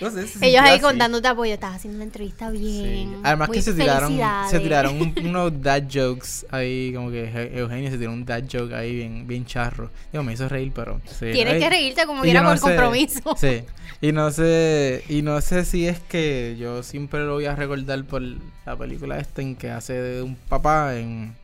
No 0.00 0.10
sé, 0.10 0.26
se 0.26 0.46
Ellos 0.46 0.62
ahí 0.62 0.72
así. 0.74 0.80
contándote 0.80 1.28
apoyo, 1.28 1.52
estás 1.54 1.76
haciendo 1.76 1.96
una 1.96 2.04
entrevista 2.04 2.50
Sí. 2.50 2.58
bien. 2.58 3.16
Además 3.22 3.48
Muy 3.48 3.56
que 3.58 3.62
se 3.62 3.74
tiraron, 3.74 4.18
se 4.50 4.60
tiraron 4.60 5.00
un- 5.00 5.14
unos 5.26 5.60
dad 5.62 5.82
jokes 5.92 6.46
ahí, 6.50 6.92
como 6.94 7.10
que 7.10 7.50
Eugenio 7.54 7.90
se 7.90 7.98
tiró 7.98 8.12
un 8.12 8.24
dad 8.24 8.42
joke 8.50 8.72
ahí 8.72 8.94
bien, 8.96 9.26
bien 9.26 9.44
charro. 9.44 9.90
Digo, 10.10 10.24
me 10.24 10.32
hizo 10.32 10.48
reír, 10.48 10.72
pero 10.74 11.00
sí. 11.06 11.26
Tienes 11.32 11.54
Ay, 11.54 11.60
que 11.60 11.70
reírte 11.70 12.06
como 12.06 12.22
quiera 12.22 12.40
no 12.42 12.50
por 12.50 12.60
compromiso. 12.60 13.20
Sí. 13.38 13.62
Y 14.02 14.12
no 14.12 14.30
sé, 14.30 15.04
y 15.10 15.20
no 15.20 15.38
sé 15.42 15.66
si 15.66 15.86
es 15.86 15.98
que 16.00 16.56
yo 16.58 16.82
siempre 16.82 17.20
lo 17.26 17.34
voy 17.34 17.44
a 17.44 17.54
recordar 17.54 18.02
por 18.04 18.22
la 18.22 18.76
película 18.78 19.18
esta 19.18 19.42
en 19.42 19.56
que 19.56 19.70
hace 19.70 19.92
de 19.92 20.22
un 20.22 20.36
papá 20.36 20.96
en 20.96 21.34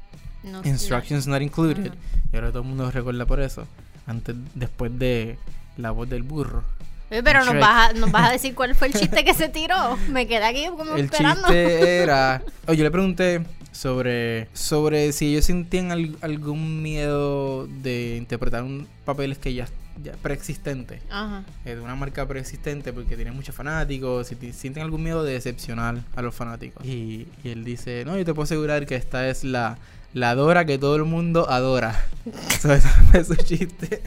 No- 0.42 0.62
Instructions 0.64 1.26
Not 1.26 1.42
Included. 1.42 1.92
Y 2.32 2.36
ahora 2.36 2.48
todo 2.48 2.62
el 2.62 2.68
mundo 2.68 2.90
recuerda 2.90 3.26
por 3.26 3.40
eso. 3.40 3.66
Antes, 4.06 4.34
después 4.54 4.98
de 4.98 5.36
la 5.76 5.90
voz 5.90 6.08
del 6.08 6.22
burro. 6.22 6.64
Eh, 7.10 7.22
Pero 7.24 7.44
nos 7.44 7.54
vas, 7.54 7.90
a, 7.90 7.92
nos 7.92 8.10
vas 8.10 8.28
a 8.28 8.32
decir 8.32 8.54
cuál 8.54 8.74
fue 8.74 8.88
el 8.88 8.94
chiste 8.94 9.24
que 9.24 9.32
se 9.34 9.48
tiró. 9.48 9.96
Me 10.08 10.26
quedé 10.26 10.44
aquí 10.44 10.66
como 10.76 10.96
El 10.96 11.04
esperando. 11.04 11.42
chiste 11.42 11.98
era. 12.02 12.42
Oye, 12.66 12.78
yo 12.78 12.84
le 12.84 12.90
pregunté 12.90 13.42
sobre, 13.72 14.48
sobre 14.54 15.12
si 15.12 15.26
ellos 15.32 15.44
sentían 15.44 15.92
al- 15.92 16.16
algún 16.22 16.82
miedo 16.82 17.66
de 17.66 18.16
interpretar 18.16 18.62
un 18.64 18.88
papeles 19.04 19.38
que 19.38 19.54
ya, 19.54 19.68
ya 20.02 20.12
preexistente, 20.14 21.00
Ajá. 21.10 21.44
eh, 21.64 21.74
de 21.76 21.80
una 21.80 21.94
marca 21.94 22.26
preexistente 22.26 22.92
porque 22.92 23.14
tienen 23.16 23.34
muchos 23.34 23.54
fanáticos, 23.54 24.26
si 24.28 24.52
sienten 24.52 24.82
algún 24.82 25.02
miedo 25.02 25.22
de 25.24 25.34
decepcionar 25.34 25.98
a 26.16 26.22
los 26.22 26.34
fanáticos. 26.34 26.84
Y, 26.84 27.28
y 27.44 27.50
él 27.50 27.64
dice, 27.64 28.04
no, 28.04 28.16
yo 28.16 28.24
te 28.24 28.32
puedo 28.34 28.44
asegurar 28.44 28.84
que 28.86 28.96
esta 28.96 29.28
es 29.28 29.44
la, 29.44 29.78
la 30.12 30.34
Dora 30.34 30.64
que 30.64 30.78
todo 30.78 30.96
el 30.96 31.04
mundo 31.04 31.48
adora. 31.50 32.04
So, 32.60 32.72
ese 32.72 32.88
fue 32.88 33.24
su 33.24 33.36
chiste. 33.36 34.02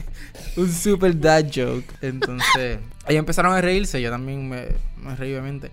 Un 0.56 0.70
super 0.70 1.18
dad 1.18 1.46
joke. 1.54 1.86
Entonces, 2.02 2.78
ellos 3.06 3.18
empezaron 3.20 3.54
a 3.54 3.60
reírse, 3.62 4.02
yo 4.02 4.10
también 4.10 4.46
me, 4.46 4.66
me 4.98 5.16
reí 5.16 5.32
obviamente. 5.32 5.70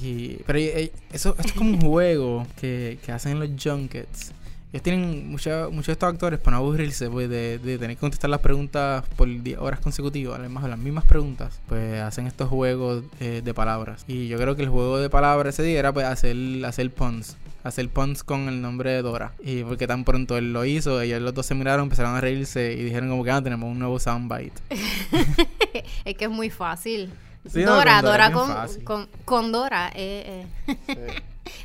Y, 0.00 0.36
pero 0.46 0.58
eso, 0.58 1.36
esto 1.38 1.42
es 1.44 1.52
como 1.52 1.70
un 1.70 1.80
juego 1.80 2.46
que, 2.58 2.98
que 3.04 3.12
hacen 3.12 3.32
en 3.32 3.40
los 3.40 3.50
junkets. 3.62 4.32
Ellos 4.72 4.82
tienen 4.82 5.30
mucha- 5.30 5.68
muchos 5.68 5.88
de 5.88 5.92
estos 5.92 6.08
actores 6.10 6.40
para 6.40 6.56
no 6.56 6.62
aburrirse 6.62 7.10
pues, 7.10 7.28
de, 7.28 7.58
tener 7.62 7.90
que 7.90 7.96
contestar 7.96 8.30
las 8.30 8.40
preguntas 8.40 9.04
por 9.16 9.28
10 9.28 9.58
horas 9.58 9.80
consecutivas, 9.80 10.38
además 10.38 10.64
de 10.64 10.70
las 10.70 10.78
mismas 10.78 11.04
preguntas, 11.04 11.60
pues 11.68 12.00
hacen 12.00 12.26
estos 12.26 12.48
juegos 12.48 13.04
eh, 13.20 13.42
de 13.44 13.54
palabras. 13.54 14.04
Y 14.08 14.28
yo 14.28 14.38
creo 14.38 14.56
que 14.56 14.62
el 14.62 14.70
juego 14.70 14.98
de 14.98 15.10
palabras 15.10 15.54
ese 15.54 15.62
día 15.62 15.78
era 15.78 15.92
pues 15.92 16.06
hacer, 16.06 16.36
hacer 16.64 16.90
puns. 16.90 17.36
Hacer 17.64 17.88
puns 17.90 18.24
con 18.24 18.48
el 18.48 18.62
nombre 18.62 18.90
de 18.90 19.02
Dora. 19.02 19.32
Y 19.40 19.62
porque 19.62 19.86
tan 19.86 20.04
pronto 20.04 20.38
él 20.38 20.52
lo 20.54 20.64
hizo, 20.64 21.00
ellos 21.02 21.20
los 21.20 21.34
dos 21.34 21.44
se 21.44 21.54
miraron, 21.54 21.84
empezaron 21.84 22.16
a 22.16 22.20
reírse 22.22 22.72
y 22.72 22.82
dijeron 22.82 23.10
como 23.10 23.22
que 23.24 23.30
ah, 23.30 23.42
tenemos 23.42 23.70
un 23.70 23.78
nuevo 23.78 23.98
soundbite. 24.00 24.60
es 26.04 26.14
que 26.16 26.24
es 26.24 26.30
muy 26.30 26.48
fácil. 26.50 27.10
Sí, 27.50 27.64
no, 27.64 27.74
Dora, 27.74 27.94
con 28.00 28.04
Dora 28.04 28.32
con, 28.32 28.84
con, 28.84 29.08
con 29.24 29.52
Dora. 29.52 29.90
eh, 29.94 30.46
eh. 30.68 30.86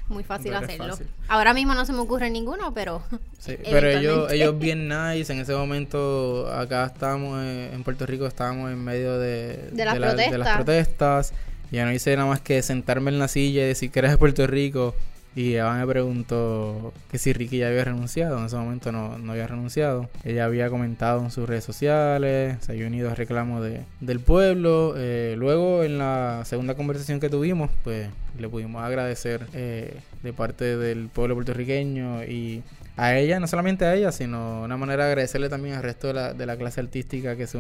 muy 0.10 0.24
fácil 0.24 0.52
Dora 0.54 0.66
hacerlo. 0.66 0.90
fácil. 0.90 1.08
Ahora 1.28 1.54
mismo 1.54 1.74
no 1.76 1.86
se 1.86 1.94
me 1.94 2.00
ocurre 2.00 2.30
ninguno, 2.30 2.74
pero. 2.74 3.04
Sí, 3.40 3.56
pero 3.64 3.88
ellos, 3.90 4.32
ellos 4.32 4.58
bien 4.60 4.90
nice. 4.90 5.32
En 5.32 5.40
ese 5.40 5.54
momento, 5.54 6.52
acá 6.52 6.86
estábamos 6.88 7.40
eh, 7.44 7.70
en 7.74 7.84
Puerto 7.84 8.06
Rico, 8.06 8.26
estábamos 8.26 8.72
en 8.72 8.84
medio 8.84 9.18
de, 9.20 9.70
De 9.72 9.86
las 9.86 9.98
la- 10.00 10.16
de 10.16 10.38
las 10.38 10.56
protestas. 10.56 10.56
protestas. 10.56 11.34
Y 11.72 11.76
yo 11.78 11.86
no 11.86 11.92
hice 11.94 12.16
nada 12.16 12.28
más 12.28 12.42
que 12.42 12.62
sentarme 12.64 13.12
en 13.12 13.20
la 13.20 13.28
silla 13.28 13.64
y 13.64 13.68
decir 13.68 13.92
que 13.92 14.00
eres 14.00 14.12
de 14.12 14.18
Puerto 14.18 14.46
Rico. 14.48 14.96
Y 15.38 15.54
ella 15.54 15.72
me 15.72 15.86
preguntó 15.86 16.92
que 17.12 17.20
si 17.20 17.32
Ricky 17.32 17.60
ya 17.60 17.68
había 17.68 17.86
renunciado. 17.86 18.40
En 18.40 18.46
ese 18.46 18.56
momento 18.56 18.92
no, 18.92 19.20
no 19.20 19.34
había 19.34 19.46
renunciado. 19.46 20.10
Ella 20.24 20.46
había 20.46 20.68
comentado 20.72 21.24
en 21.24 21.30
sus 21.30 21.48
redes 21.48 21.64
sociales, 21.64 22.58
se 22.62 22.72
había 22.72 22.88
unido 22.88 23.12
al 23.12 23.16
reclamo 23.16 23.62
de, 23.62 23.84
del 24.00 24.20
pueblo. 24.20 24.96
Eh, 24.98 25.36
luego, 25.38 25.84
en 25.84 26.00
la 26.00 26.42
segunda 26.46 26.74
conversación 26.74 27.20
que 27.20 27.30
tuvimos, 27.30 27.70
pues 27.84 28.10
le 28.40 28.50
pudimos 28.50 28.84
agradecer 28.84 29.46
eh, 29.54 30.00
de 30.24 30.34
parte 30.34 30.76
del 30.76 31.08
pueblo 31.08 31.36
puertorriqueño 31.36 32.24
y 32.24 32.64
a 32.96 33.16
ella, 33.16 33.40
no 33.40 33.46
solamente 33.46 33.86
a 33.86 33.94
ella, 33.94 34.12
sino 34.12 34.64
una 34.64 34.76
manera 34.76 35.06
de 35.06 35.12
agradecerle 35.12 35.50
también 35.50 35.76
al 35.76 35.84
resto 35.84 36.14
de 36.14 36.46
la, 36.48 36.58
clase 36.58 36.80
artística 36.80 37.36
que 37.36 37.46
se 37.46 37.60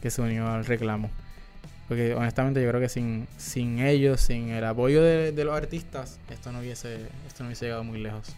que 0.00 0.10
se 0.12 0.22
unió 0.22 0.46
al 0.46 0.64
reclamo. 0.64 1.10
Porque 1.88 2.14
honestamente 2.14 2.62
yo 2.62 2.68
creo 2.68 2.80
que 2.80 2.88
sin, 2.88 3.28
sin 3.36 3.78
ellos, 3.78 4.20
sin 4.20 4.48
el 4.50 4.64
apoyo 4.64 5.02
de, 5.02 5.32
de 5.32 5.44
los 5.44 5.56
artistas, 5.56 6.18
esto 6.30 6.50
no 6.50 6.58
hubiese, 6.58 7.06
esto 7.26 7.42
no 7.42 7.48
hubiese 7.48 7.66
llegado 7.66 7.84
muy 7.84 8.00
lejos. 8.00 8.34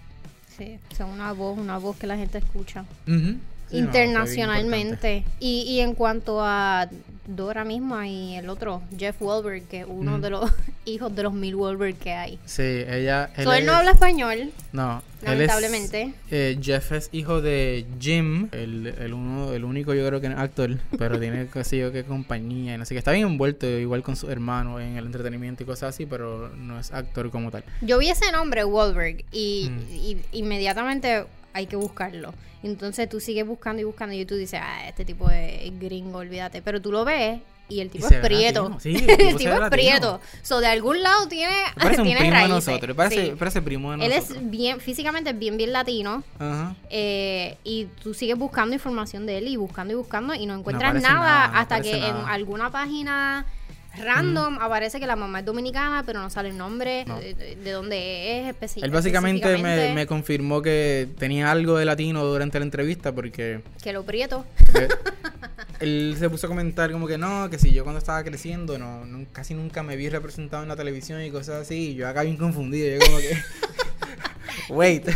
Sí, 0.57 0.79
son 0.97 1.11
una 1.11 1.33
voz, 1.33 1.57
una 1.57 1.79
voz 1.79 1.97
que 1.97 2.07
la 2.07 2.17
gente 2.17 2.39
escucha. 2.39 2.85
No, 3.07 3.39
internacionalmente. 3.71 5.25
y, 5.41 5.63
y 5.63 5.81
en 5.81 5.95
cuanto 5.95 6.41
a 6.43 6.89
Dora 7.27 7.63
misma 7.65 8.09
y 8.09 8.37
el 8.37 8.49
otro, 8.49 8.81
Jeff 8.99 9.21
Wahlberg, 9.21 9.65
que 9.69 9.81
es 9.81 9.87
uno 9.87 10.19
de 10.19 10.31
los 10.31 10.51
hijos 10.87 11.15
de 11.15 11.23
los 11.25 11.35
mil 11.35 11.55
Wahlberg 11.57 11.95
que 11.97 12.13
hay. 12.13 12.39
Sí, 12.47 12.63
ella... 12.63 13.31
So, 13.43 13.53
él 13.53 13.67
no 13.67 13.75
habla 13.75 13.91
español, 13.91 14.51
No, 14.73 15.03
lamentablemente. 15.21 16.03
Él 16.05 16.15
es, 16.31 16.33
eh, 16.33 16.59
Jeff 16.63 16.91
es 16.93 17.11
hijo 17.13 17.43
de 17.43 17.85
Jim, 18.01 18.49
el, 18.53 18.87
el, 18.99 19.13
uno, 19.13 19.53
el 19.53 19.65
único 19.65 19.93
yo 19.93 20.07
creo 20.07 20.23
que 20.23 20.29
es 20.29 20.35
actor, 20.39 20.79
pero 20.97 21.21
tiene 21.21 21.47
sé 21.65 21.77
yo 21.79 21.93
qué 21.93 22.03
compañía, 22.05 22.83
sé 22.87 22.95
qué. 22.95 22.99
Está 22.99 23.13
bien 23.13 23.27
envuelto 23.27 23.67
igual 23.67 24.03
con 24.03 24.17
su 24.17 24.31
hermano 24.31 24.81
en 24.81 24.97
el 24.97 25.05
entretenimiento 25.05 25.65
y 25.65 25.67
cosas 25.67 25.95
así, 25.95 26.07
pero 26.07 26.49
no 26.57 26.81
es 26.81 26.91
actor 26.93 27.31
como 27.31 27.51
tal. 27.51 27.63
Yo 27.83 27.99
vi 27.99 28.09
ese 28.09 28.33
nombre, 28.33 28.65
Wahlberg, 28.65 29.23
y, 29.33 29.69
Mm. 29.71 29.93
y 29.93 30.17
inmediatamente 30.33 31.25
hay 31.59 31.67
que 31.67 31.77
buscarlo. 31.77 32.33
Entonces 32.63 33.09
tú 33.09 33.21
sigues 33.21 33.47
buscando 33.47 33.83
y 33.83 33.85
buscando 33.85 34.15
y 34.15 34.25
tú 34.25 34.35
dices, 34.35 34.61
ah, 34.63 34.89
este 34.89 35.05
tipo 35.05 35.31
es 35.31 35.79
gringo, 35.79 36.19
olvídate. 36.19 36.61
Pero 36.63 36.81
tú 36.83 36.91
lo 36.91 37.05
ves 37.05 37.41
y 37.69 37.81
el 37.81 37.91
tipo 37.91 38.09
es 38.09 38.15
prieto. 38.21 38.77
Sí, 38.81 38.95
el 39.09 39.37
tipo 39.37 39.53
el 39.55 39.63
es 39.65 39.69
prieto. 39.71 40.21
So, 40.43 40.59
de 40.61 40.67
algún 40.67 41.03
lado 41.03 41.29
tiene, 41.29 41.55
Parece 41.77 42.01
un 42.01 42.07
tiene 42.07 42.21
primo 42.21 42.35
de 42.35 42.41
raíces. 42.49 42.67
nosotros, 42.69 42.97
parece, 42.97 43.27
Sí. 43.27 43.33
parece 43.39 43.63
primo 43.63 43.95
de 43.97 44.05
Él 44.07 44.13
nosotros. 44.15 44.39
es 44.43 44.51
bien, 44.51 44.81
físicamente 44.81 45.31
es 45.31 45.39
bien, 45.39 45.57
bien 45.57 45.73
latino. 45.73 46.23
Ajá. 46.39 46.75
eh, 46.91 47.57
y 47.65 47.85
tú 48.03 48.15
sigues 48.15 48.37
buscando 48.39 48.75
información 48.75 49.27
de 49.27 49.39
él 49.39 49.49
y 49.49 49.57
buscando 49.57 49.93
y 49.93 49.97
buscando 49.97 50.35
y 50.35 50.47
no 50.47 50.55
encuentras 50.55 50.95
nada, 51.01 51.45
hasta 51.45 51.81
que 51.81 51.97
en 51.97 52.17
alguna 52.27 52.71
página 52.73 53.45
random 53.99 54.59
aparece 54.61 54.99
que 55.01 55.07
la 55.07 55.17
mamá 55.17 55.41
es 55.41 55.45
dominicana, 55.45 56.03
pero 56.07 56.21
no 56.21 56.31
sale 56.31 56.49
el 56.51 56.57
nombre 56.57 57.05
No. 57.07 57.19
de, 57.19 57.35
de- 57.35 57.57
de 57.57 57.71
dónde 57.71 58.41
es 58.49 58.55
especi- 58.55 58.83
Él 58.83 58.91
básicamente 58.91 59.47
me, 59.47 59.53
específicamente, 59.55 59.95
me 59.95 60.07
confirmó 60.07 60.63
que 60.63 61.09
tenía 61.19 61.51
algo 61.51 61.77
de 61.79 61.85
latino 61.85 62.25
durante 62.25 62.59
la 62.59 62.65
entrevista 62.65 63.13
porque 63.13 63.61
que 63.83 63.93
lo 63.93 64.05
prieto. 64.05 64.45
eh, 64.75 64.89
él 65.81 66.17
se 66.19 66.29
puso 66.29 66.47
a 66.47 66.49
comentar 66.51 66.91
como 66.91 67.07
que 67.07 67.19
no, 67.19 67.49
que 67.51 67.59
si 67.59 67.73
yo 67.73 67.85
cuando 67.85 67.99
estaba 67.99 68.23
creciendo 68.25 68.79
no, 68.79 69.05
nun- 69.05 69.27
casi 69.33 69.55
nunca 69.55 69.83
me 69.83 69.97
vi 69.97 70.09
representado 70.09 70.63
en 70.63 70.69
la 70.69 70.77
televisión 70.77 71.23
y 71.23 71.31
cosas 71.31 71.63
así. 71.63 71.91
Y 71.91 71.95
yo 71.95 72.09
acá 72.09 72.23
bien 72.23 72.37
confundido. 72.37 72.99
Yo 72.99 73.07
como 73.07 73.19
que... 73.19 73.37
Wait, 74.71 75.09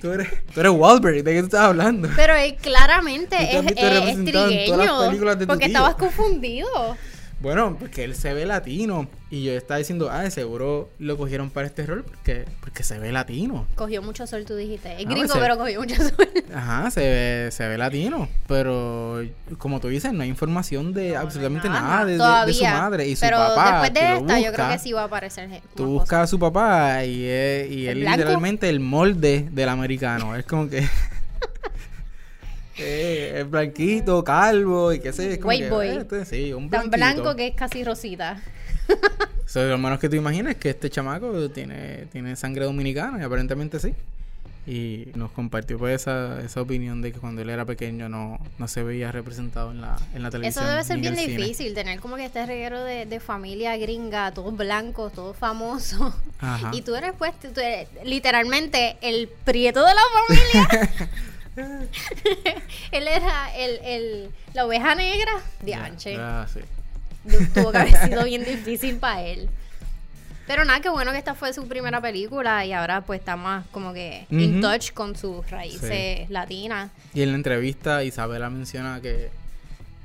tú 0.00 0.12
eres, 0.12 0.28
tú 0.54 0.60
eres 0.60 0.72
Wahlberg, 0.72 1.22
¿de 1.22 1.32
qué 1.34 1.40
tú 1.40 1.46
estás 1.46 1.60
hablando? 1.62 2.08
Pero 2.16 2.34
él 2.34 2.56
claramente 2.56 3.36
es, 3.36 3.62
visto 3.62 3.86
es- 3.86 4.08
es 4.16 4.24
trigueño. 4.24 5.46
porque 5.46 5.66
estabas 5.66 5.96
confundido. 5.96 6.96
Bueno, 7.40 7.76
porque 7.78 8.04
él 8.04 8.14
se 8.14 8.34
ve 8.34 8.44
latino. 8.46 9.08
Y 9.30 9.44
yo 9.44 9.52
estaba 9.52 9.78
diciendo, 9.78 10.10
ah, 10.10 10.22
de 10.22 10.30
seguro 10.32 10.90
lo 10.98 11.16
cogieron 11.16 11.50
para 11.50 11.66
este 11.66 11.86
rol 11.86 12.02
porque, 12.04 12.44
porque 12.60 12.82
se 12.82 12.98
ve 12.98 13.12
latino. 13.12 13.66
Cogió 13.76 14.02
mucho 14.02 14.26
sol, 14.26 14.44
tú 14.44 14.56
dijiste. 14.56 14.88
Es 14.92 15.06
Ah, 15.06 15.08
gringo, 15.08 15.28
pues, 15.28 15.38
pero 15.38 15.56
cogió 15.56 15.80
mucho 15.80 15.94
sol. 15.96 16.28
Ajá, 16.54 16.90
se 16.90 17.00
ve, 17.00 17.48
se 17.52 17.66
ve 17.68 17.78
latino. 17.78 18.28
Pero 18.48 19.22
como 19.58 19.80
tú 19.80 19.88
dices, 19.88 20.12
no 20.12 20.22
hay 20.24 20.28
información 20.28 20.92
de 20.92 21.16
absolutamente 21.16 21.68
nada, 21.68 22.04
de, 22.04 22.18
de- 22.18 22.46
de 22.46 22.52
su 22.54 22.64
madre. 22.64 23.06
Y 23.08 23.14
su 23.16 23.20
pero 23.20 23.36
papá. 23.38 23.82
después 23.82 23.94
de 23.94 24.16
esta, 24.18 24.40
yo 24.40 24.52
creo 24.52 24.68
que 24.70 24.78
sí 24.78 24.92
va 24.92 25.02
a 25.02 25.04
aparecer. 25.04 25.48
Tú 25.76 25.86
buscas 25.86 26.24
a 26.24 26.26
su 26.26 26.38
papá 26.38 27.04
y, 27.04 27.24
es, 27.24 27.70
y 27.70 27.86
¿El 27.86 27.98
él 27.98 28.00
blanco? 28.00 28.18
literalmente 28.18 28.68
el 28.68 28.80
molde 28.80 29.48
del 29.52 29.68
americano. 29.68 30.34
Es 30.36 30.44
como 30.44 30.68
que. 30.68 30.86
Eh, 32.80 33.40
es 33.40 33.50
blanquito, 33.50 34.22
calvo 34.24 34.92
y 34.92 35.00
qué 35.00 35.12
sé. 35.12 35.32
Es 35.34 35.38
como 35.38 35.50
White 35.50 35.70
boy. 35.70 35.86
eh, 35.88 35.98
este, 36.00 36.24
sí, 36.24 36.52
un 36.52 36.68
Tan 36.70 36.90
blanquito. 36.90 36.96
blanco 37.22 37.36
que 37.36 37.46
es 37.48 37.54
casi 37.54 37.84
rosita. 37.84 38.40
So, 39.46 39.64
lo 39.66 39.78
menos 39.78 39.98
que 39.98 40.08
tú 40.08 40.14
imaginas 40.14 40.52
es 40.52 40.58
que 40.58 40.70
este 40.70 40.88
chamaco 40.90 41.50
tiene, 41.50 42.06
tiene 42.12 42.36
sangre 42.36 42.66
dominicana 42.66 43.18
y 43.20 43.24
aparentemente 43.24 43.80
sí. 43.80 43.94
Y 44.64 45.08
nos 45.16 45.32
compartió 45.32 45.76
pues 45.76 46.02
esa, 46.02 46.40
esa 46.40 46.60
opinión 46.60 47.02
de 47.02 47.10
que 47.10 47.18
cuando 47.18 47.42
él 47.42 47.50
era 47.50 47.64
pequeño 47.64 48.08
no, 48.08 48.38
no 48.58 48.68
se 48.68 48.84
veía 48.84 49.10
representado 49.10 49.72
en 49.72 49.80
la, 49.80 49.96
en 50.14 50.22
la 50.22 50.30
televisión. 50.30 50.62
Eso 50.64 50.70
debe 50.70 50.84
ser 50.84 50.98
bien 50.98 51.16
cine. 51.16 51.36
difícil, 51.36 51.74
tener 51.74 51.98
como 51.98 52.14
que 52.14 52.26
este 52.26 52.46
reguero 52.46 52.84
de, 52.84 53.06
de 53.06 53.18
familia 53.18 53.76
gringa, 53.76 54.30
todos 54.30 54.56
blancos, 54.56 55.12
todos 55.14 55.36
famosos. 55.36 56.14
Ajá. 56.38 56.70
Y 56.74 56.82
tú 56.82 56.94
eres 56.94 57.12
pues, 57.18 57.32
tú 57.40 57.48
eres 57.58 57.88
literalmente 58.04 58.98
el 59.00 59.28
prieto 59.44 59.84
de 59.84 59.92
la 59.94 60.00
familia. 60.68 60.90
Él 62.92 63.08
era 63.08 63.56
el, 63.56 63.78
el, 63.84 64.30
la 64.54 64.66
oveja 64.66 64.94
negra. 64.94 65.32
Dianche. 65.62 66.16
Ah, 66.18 66.46
sí. 66.52 66.60
Tuvo 67.54 67.72
que 67.72 67.78
haber 67.78 67.96
sido 68.08 68.24
bien 68.24 68.44
difícil 68.44 68.96
para 68.96 69.22
él. 69.22 69.48
Pero 70.46 70.64
nada, 70.64 70.80
qué 70.80 70.88
bueno 70.88 71.12
que 71.12 71.18
esta 71.18 71.36
fue 71.36 71.52
su 71.52 71.68
primera 71.68 72.00
película 72.00 72.66
y 72.66 72.72
ahora 72.72 73.02
pues 73.02 73.20
está 73.20 73.36
más 73.36 73.64
como 73.68 73.92
que 73.92 74.26
in 74.30 74.60
touch 74.60 74.92
con 74.92 75.14
sus 75.14 75.48
raíces 75.48 76.28
latinas. 76.28 76.90
Y 77.14 77.22
en 77.22 77.30
la 77.30 77.36
entrevista 77.36 78.02
Isabela 78.02 78.50
menciona 78.50 79.00
que, 79.00 79.30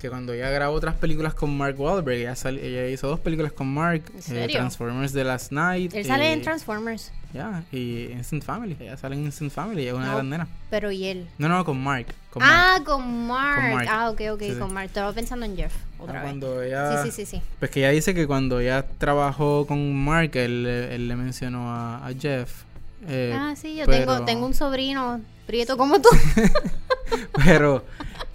que 0.06 0.10
cuando 0.10 0.34
ella 0.34 0.50
grabó 0.52 0.76
otras 0.76 0.96
películas 0.96 1.34
con 1.34 1.58
Mark 1.58 1.80
Wahlberg, 1.80 2.18
ella, 2.20 2.36
ella 2.50 2.88
hizo 2.88 3.08
dos 3.08 3.20
películas 3.20 3.52
con 3.52 3.68
Mark. 3.74 4.04
¿En 4.30 4.38
eh? 4.38 4.48
Transformers 4.48 5.14
The 5.14 5.24
Last 5.24 5.52
Night. 5.52 5.94
Él 5.94 6.06
sale 6.06 6.32
en 6.32 6.42
Transformers. 6.42 7.12
Ya, 7.34 7.64
y 7.72 8.06
Instant 8.12 8.44
Family. 8.44 8.78
Ella 8.80 8.96
sale 8.98 9.16
en 9.16 9.26
Instant 9.26 9.52
Family, 9.52 9.88
es 9.88 9.94
una 9.94 10.06
de 10.06 10.12
No, 10.12 10.18
las 10.18 10.26
nenas. 10.26 10.48
Pero 10.70 10.90
y 10.92 11.06
él. 11.06 11.28
No, 11.38 11.50
no, 11.50 11.66
con 11.66 11.82
Mark. 11.84 12.08
Con 12.30 12.44
Mark. 12.44 12.54
ah, 12.56 12.84
con 12.86 13.28
Mark. 13.28 13.62
Con 13.62 13.74
Mark. 13.74 13.88
Ah, 13.92 14.10
ok, 14.12 14.22
ok, 14.34 14.40
Sí, 14.42 14.54
sí. 14.54 14.60
con 14.60 14.74
Mark. 14.74 14.86
Estaba 14.86 15.12
pensando 15.12 15.46
en 15.46 15.58
Jeff 15.58 15.74
otra 16.00 16.20
Ah, 16.20 16.22
vez. 16.22 16.30
cuando 16.32 16.62
ella, 16.62 17.04
Sí, 17.04 17.10
sí, 17.12 17.26
sí, 17.26 17.38
sí. 17.38 17.42
Pues 17.60 17.72
que 17.72 17.80
ella 17.82 17.90
dice 17.90 18.14
que 18.14 18.26
cuando 18.28 18.60
ella 18.60 18.86
trabajó 19.00 19.66
con 19.68 19.94
Mark, 19.96 20.32
él, 20.36 20.66
él 20.66 21.08
le 21.08 21.16
mencionó 21.16 21.72
a, 21.74 22.06
a 22.08 22.14
Jeff. 22.14 22.62
eh, 23.08 23.36
ah, 23.38 23.54
sí, 23.60 23.76
yo 23.76 23.86
pero- 23.86 23.98
tengo, 24.14 24.26
tengo 24.26 24.46
un 24.46 24.54
sobrino 24.54 25.20
prieto 25.48 25.76
como 25.78 26.00
tú. 26.00 26.10
Pero 27.46 27.84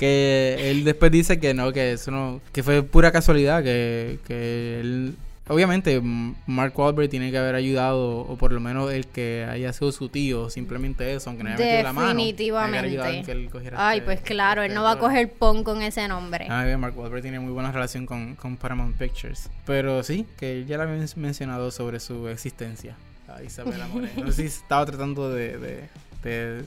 que 0.01 0.57
él 0.71 0.83
después 0.85 1.13
dice 1.13 1.39
que 1.39 1.53
no, 1.53 1.73
que 1.73 1.93
eso 1.93 2.11
no, 2.11 2.41
que 2.53 2.63
fue 2.63 2.83
pura 2.83 3.13
casualidad, 3.13 3.63
que, 3.63 4.19
que 4.27 4.81
él 4.81 5.15
obviamente 5.47 6.01
Mark 6.47 6.73
Wahlberg 6.79 7.11
tiene 7.11 7.31
que 7.31 7.37
haber 7.39 7.55
ayudado, 7.57 8.21
o 8.21 8.37
por 8.39 8.53
lo 8.53 8.61
menos 8.61 8.91
el 8.93 9.07
que 9.09 9.47
haya 9.51 9.73
sido 9.73 9.93
su 9.93 10.09
tío, 10.09 10.49
simplemente 10.49 11.13
eso, 11.13 11.29
aunque 11.29 11.43
no 11.45 11.51
haya 11.51 11.59
metido 11.59 11.83
la 11.83 11.93
mano. 11.93 12.07
que 12.17 12.29
él 12.31 12.37
Definitivamente. 12.37 13.49
cogiera 13.51 13.89
Ay, 13.89 13.99
este- 13.99 14.05
pues 14.07 14.21
claro, 14.23 14.63
él 14.63 14.69
este 14.69 14.75
no 14.77 14.85
va 14.85 14.93
a 14.93 14.95
rol. 14.95 15.01
coger 15.03 15.31
pon 15.33 15.63
con 15.65 15.83
ese 15.83 16.07
nombre. 16.09 16.47
Ah, 16.49 16.65
bien, 16.65 16.81
Mark 16.81 16.97
Wahlberg 16.97 17.23
tiene 17.23 17.41
muy 17.41 17.53
buena 17.53 17.71
relación 17.73 18.07
con, 18.07 18.37
con 18.37 18.57
Paramount 18.57 18.97
Pictures. 18.97 19.51
Pero 19.67 20.03
sí, 20.03 20.25
que 20.39 20.65
ya 20.67 20.77
le 20.79 20.85
había 20.85 20.95
men- 20.97 21.09
mencionado 21.17 21.71
sobre 21.73 22.01
su 22.01 22.27
existencia 22.29 22.97
a 23.29 23.43
Isabela 23.43 23.87
Moreno. 23.89 24.25
No 24.25 24.33
sé 24.33 24.43
si 24.43 24.47
estaba 24.49 24.87
tratando 24.87 25.29
de... 25.31 25.59
de, 25.59 25.89
de, 26.23 26.65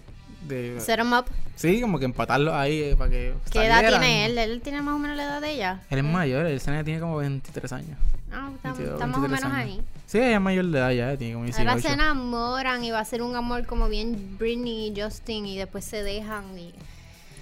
de- 0.48 0.80
Set 0.80 1.00
him 1.00 1.14
up. 1.14 1.26
sí, 1.56 1.82
como 1.82 2.00
que 2.00 2.06
empatarlo 2.06 2.56
ahí 2.56 2.82
eh, 2.82 2.96
para 2.98 3.10
que 3.10 3.34
¿Qué 3.52 3.66
edad 3.66 3.76
salieran. 3.78 4.02
tiene 4.02 4.26
él? 4.26 4.38
Él 4.38 4.62
tiene 4.62 4.82
más 4.82 4.96
o 4.96 5.00
menos 5.00 5.16
la 5.18 5.24
edad 5.24 5.42
de 5.42 5.52
ella. 5.52 5.82
Él 5.90 6.00
es 6.00 6.04
mayor, 6.06 6.46
el 6.46 6.60
Sena 6.60 6.84
tiene 6.84 7.00
como 7.00 7.18
23 7.18 7.72
años. 7.74 7.98
Ah, 8.32 8.50
está, 8.56 8.70
22, 8.74 8.94
está 8.94 9.08
más 9.08 9.18
o 9.18 9.22
23 9.22 9.44
menos 9.44 9.58
años. 9.60 9.78
ahí. 9.80 9.86
Sí, 10.08 10.18
ella 10.20 10.36
es 10.36 10.42
mayor 10.42 10.66
de 10.66 10.78
edad 10.80 10.92
ya, 10.92 11.18
tiene 11.18 11.34
como 11.34 11.46
18. 11.46 11.70
Ahora 11.70 11.82
se 11.82 11.90
enamoran 11.94 12.84
y 12.84 12.92
va 12.92 13.00
a 13.00 13.06
ser 13.06 13.22
un 13.22 13.36
amor 13.36 13.66
como 13.66 13.88
bien 13.90 14.38
Britney 14.40 14.88
y 14.96 15.02
Justin 15.02 15.46
y 15.46 15.58
después 15.58 15.86
se 15.86 16.04
dejan 16.04 16.58
y... 16.58 16.72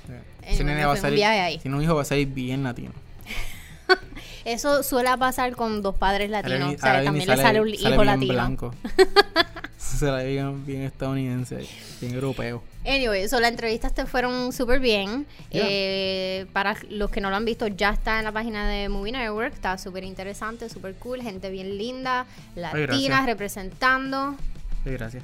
Sí. 0.07 0.13
Ese 0.43 0.63
nene 0.63 0.85
va 0.85 0.93
a 0.93 0.97
salir, 0.97 1.17
viaje 1.17 1.39
ahí. 1.39 1.57
tiene 1.59 1.77
un 1.77 1.83
hijo 1.83 1.95
va 1.95 2.01
a 2.01 2.05
salir 2.05 2.27
bien 2.27 2.63
latino. 2.63 2.91
Eso 4.45 4.81
suele 4.83 5.09
pasar 5.17 5.55
con 5.55 5.81
dos 5.81 5.95
padres 5.95 6.31
Ahora 6.33 6.41
latinos. 6.49 6.69
vi- 6.71 6.75
O 6.75 6.79
sea, 6.79 6.91
ahora 6.91 7.03
también 7.03 7.29
le 7.29 7.37
sale 7.37 7.61
un 7.61 7.67
sale 7.67 7.77
hijo 7.79 7.89
bien 8.01 8.05
latino. 8.05 8.33
blanco. 8.33 8.75
se 9.77 10.05
la 10.07 10.23
bien, 10.23 10.65
bien 10.65 10.81
estadounidense, 10.81 11.67
bien 12.01 12.13
europeo. 12.15 12.63
Anyway, 12.85 13.27
so, 13.29 13.39
las 13.39 13.51
entrevistas 13.51 13.93
te 13.93 14.05
fueron 14.07 14.51
súper 14.53 14.79
bien. 14.79 15.27
Yeah. 15.51 15.63
Eh, 15.67 16.45
para 16.51 16.75
los 16.89 17.11
que 17.11 17.21
no 17.21 17.29
lo 17.29 17.35
han 17.35 17.45
visto, 17.45 17.67
ya 17.67 17.91
está 17.91 18.17
en 18.19 18.25
la 18.25 18.31
página 18.31 18.67
de 18.67 18.89
Movie 18.89 19.11
Network. 19.11 19.53
Está 19.53 19.77
súper 19.77 20.03
interesante, 20.03 20.67
súper 20.69 20.95
cool. 20.95 21.21
Gente 21.21 21.49
bien 21.51 21.77
linda, 21.77 22.25
latinas 22.55 23.25
representando. 23.25 24.35
Sí, 24.83 24.89
gracias. 24.91 25.23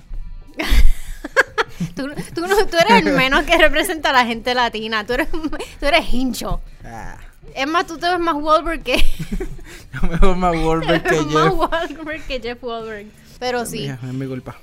Tú, 1.95 2.07
tú, 2.33 2.41
no- 2.47 2.65
tú 2.65 2.77
eres 2.77 3.05
el 3.05 3.13
menos 3.13 3.43
que 3.43 3.55
representa 3.57 4.09
a 4.09 4.13
la 4.13 4.25
gente 4.25 4.55
latina. 4.55 5.05
Tú 5.05 5.13
eres, 5.13 5.29
tú 5.29 5.85
eres 5.85 6.11
hincho. 6.11 6.59
Ah, 6.83 7.17
Es 7.53 7.67
más, 7.67 7.85
tú 7.85 7.97
te 7.99 8.09
ves 8.09 8.19
más 8.19 8.33
Wahlberg 8.35 8.81
que, 8.81 8.97
yo 9.93 10.07
me 10.09 10.17
veo 10.17 10.35
más 10.35 10.55
Wahlberg 10.55 11.03
que 11.09 11.21
más 11.21 11.43
Jeff. 11.43 11.53
Wahlberg 11.53 12.23
que 12.27 12.39
Jeff 12.41 12.63
Wahlberg. 12.63 13.07
Pero 13.39 13.65
sí. 13.67 13.79
Mía, 13.81 13.99
es 14.01 14.13
mi 14.13 14.25
culpa. 14.25 14.55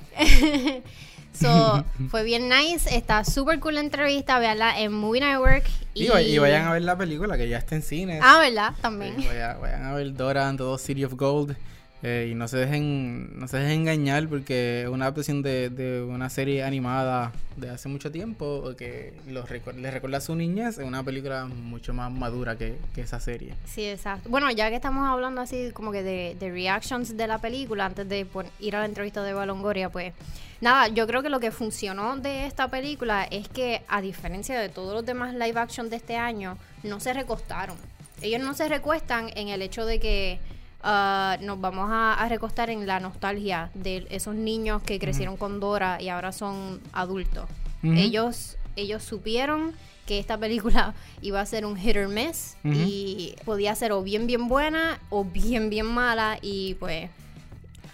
So, 1.38 1.84
fue 2.08 2.22
bien 2.22 2.48
nice. 2.48 2.94
Está 2.94 3.24
súper 3.24 3.60
cool 3.60 3.74
la 3.74 3.80
entrevista. 3.80 4.38
Véanla 4.38 4.80
en 4.80 4.92
Movie 4.92 5.20
Network. 5.20 5.64
Y, 5.94 6.10
y 6.12 6.38
vayan 6.38 6.66
a 6.66 6.72
ver 6.72 6.82
la 6.82 6.96
película 6.96 7.36
que 7.36 7.48
ya 7.48 7.58
está 7.58 7.74
en 7.76 7.82
cines. 7.82 8.20
Ah, 8.22 8.38
¿verdad? 8.40 8.72
Sí, 8.76 8.82
También. 8.82 9.16
vayan, 9.16 9.60
vayan 9.60 9.84
a 9.84 9.94
ver 9.94 10.14
Dora 10.14 10.48
and 10.48 10.58
the 10.58 10.78
City 10.78 11.04
of 11.04 11.14
Gold. 11.14 11.56
Eh, 12.04 12.28
y 12.30 12.34
no 12.34 12.46
se 12.48 12.58
dejen 12.58 13.38
no 13.38 13.48
se 13.48 13.56
dejen 13.56 13.80
engañar 13.80 14.28
porque 14.28 14.82
es 14.82 14.88
una 14.88 15.06
adaptación 15.06 15.42
de, 15.42 15.70
de 15.70 16.02
una 16.02 16.28
serie 16.28 16.62
animada 16.62 17.32
de 17.56 17.70
hace 17.70 17.88
mucho 17.88 18.12
tiempo 18.12 18.74
que 18.76 19.14
los 19.26 19.48
recu- 19.48 19.74
les 19.74 19.92
recuerda 19.92 20.18
a 20.18 20.20
su 20.20 20.34
niñez. 20.36 20.78
Es 20.78 20.84
una 20.84 21.02
película 21.02 21.46
mucho 21.46 21.94
más 21.94 22.12
madura 22.12 22.56
que, 22.56 22.76
que 22.94 23.00
esa 23.00 23.20
serie. 23.20 23.54
Sí, 23.64 23.86
exacto. 23.86 24.28
Bueno, 24.28 24.50
ya 24.50 24.68
que 24.68 24.76
estamos 24.76 25.08
hablando 25.08 25.40
así 25.40 25.70
como 25.72 25.90
que 25.92 26.02
de, 26.02 26.36
de 26.38 26.50
reactions 26.50 27.16
de 27.16 27.26
la 27.26 27.38
película, 27.38 27.86
antes 27.86 28.08
de 28.08 28.26
ir 28.60 28.76
a 28.76 28.80
la 28.80 28.86
entrevista 28.86 29.22
de 29.22 29.32
Balongoria, 29.32 29.88
pues 29.88 30.12
nada, 30.60 30.88
yo 30.88 31.06
creo 31.06 31.22
que 31.22 31.30
lo 31.30 31.40
que 31.40 31.50
funcionó 31.50 32.16
de 32.18 32.46
esta 32.46 32.68
película 32.68 33.24
es 33.24 33.48
que 33.48 33.82
a 33.88 34.00
diferencia 34.02 34.60
de 34.60 34.68
todos 34.68 34.92
los 34.92 35.06
demás 35.06 35.34
live 35.34 35.58
action 35.58 35.88
de 35.88 35.96
este 35.96 36.16
año, 36.16 36.58
no 36.82 37.00
se 37.00 37.14
recostaron. 37.14 37.76
Ellos 38.20 38.40
no 38.42 38.52
se 38.54 38.68
recuestan 38.68 39.30
en 39.36 39.48
el 39.48 39.62
hecho 39.62 39.86
de 39.86 39.98
que 40.00 40.38
ah, 40.84 41.36
nos 41.40 41.60
vamos 41.60 41.88
a, 41.90 42.14
a 42.14 42.28
recostar 42.28 42.70
en 42.70 42.86
la 42.86 43.00
nostalgia 43.00 43.70
de 43.74 44.06
esos 44.10 44.36
niños 44.36 44.82
que 44.82 45.00
crecieron 45.00 45.36
con 45.36 45.58
Dora 45.58 46.00
y 46.00 46.08
ahora 46.10 46.30
son 46.30 46.80
adultos. 46.92 47.48
Ellos, 47.82 48.56
ellos 48.76 49.02
supieron 49.02 49.72
que 50.06 50.18
esta 50.18 50.38
película 50.38 50.94
iba 51.22 51.40
a 51.40 51.46
ser 51.46 51.66
un 51.66 51.76
hit 51.76 51.96
or 51.96 52.08
miss 52.08 52.56
y 52.64 53.34
podía 53.44 53.74
ser 53.74 53.92
o 53.92 54.02
bien 54.02 54.26
bien 54.26 54.48
buena 54.48 55.00
o 55.10 55.24
bien 55.24 55.70
bien 55.70 55.86
mala 55.86 56.38
y 56.40 56.74
pues 56.74 57.10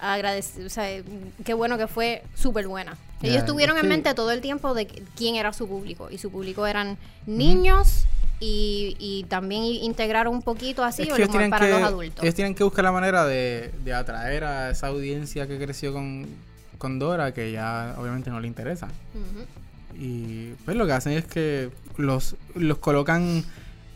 agradecer, 0.00 0.64
o 0.64 0.70
sea, 0.70 0.87
qué 1.44 1.54
bueno 1.54 1.76
que 1.76 1.87
fue 1.87 2.23
súper 2.35 2.68
buena. 2.68 2.97
Ellos 3.23 3.44
tuvieron 3.44 3.76
en 3.76 3.87
mente 3.87 4.14
todo 4.14 4.30
el 4.30 4.40
tiempo 4.40 4.73
de 4.73 4.87
quién 4.87 5.35
era 5.37 5.52
su 5.52 5.68
público 5.68 6.09
y 6.11 6.16
su 6.16 6.30
público 6.30 6.66
eran 6.66 6.97
niños 7.26 8.06
y, 8.40 8.97
y 8.99 9.25
también 9.25 9.62
i- 9.64 9.85
integraron 9.85 10.35
un 10.35 10.42
poquito 10.42 10.82
así 10.82 11.02
Es 11.02 11.09
que 11.09 11.23
el 11.23 11.28
humor 11.28 11.50
para 11.50 11.66
que, 11.66 11.73
los 11.73 11.82
adultos. 11.82 12.23
ellos 12.25 12.35
tienen 12.35 12.54
que 12.54 12.64
buscar 12.64 12.85
la 12.85 12.92
manera 12.92 13.25
de, 13.26 13.71
de 13.84 13.95
atraer 13.95 14.45
a 14.45 14.71
esa 14.71 14.86
audiencia 14.88 15.47
que 15.47 15.58
creció 15.58 15.93
con, 15.93 16.26
con 16.78 16.99
Dora, 16.99 17.32
que 17.34 17.52
ya 17.52 17.95
obviamente 17.99 18.30
no 18.30 18.41
le 18.41 18.49
interesa. 18.49 18.88
Y 19.99 20.52
pues 20.64 20.76
lo 20.76 20.86
que 20.86 20.93
hacen 20.93 21.12
es 21.12 21.25
que 21.26 21.71
los, 21.97 22.36
los 22.54 22.78
colocan 22.78 23.45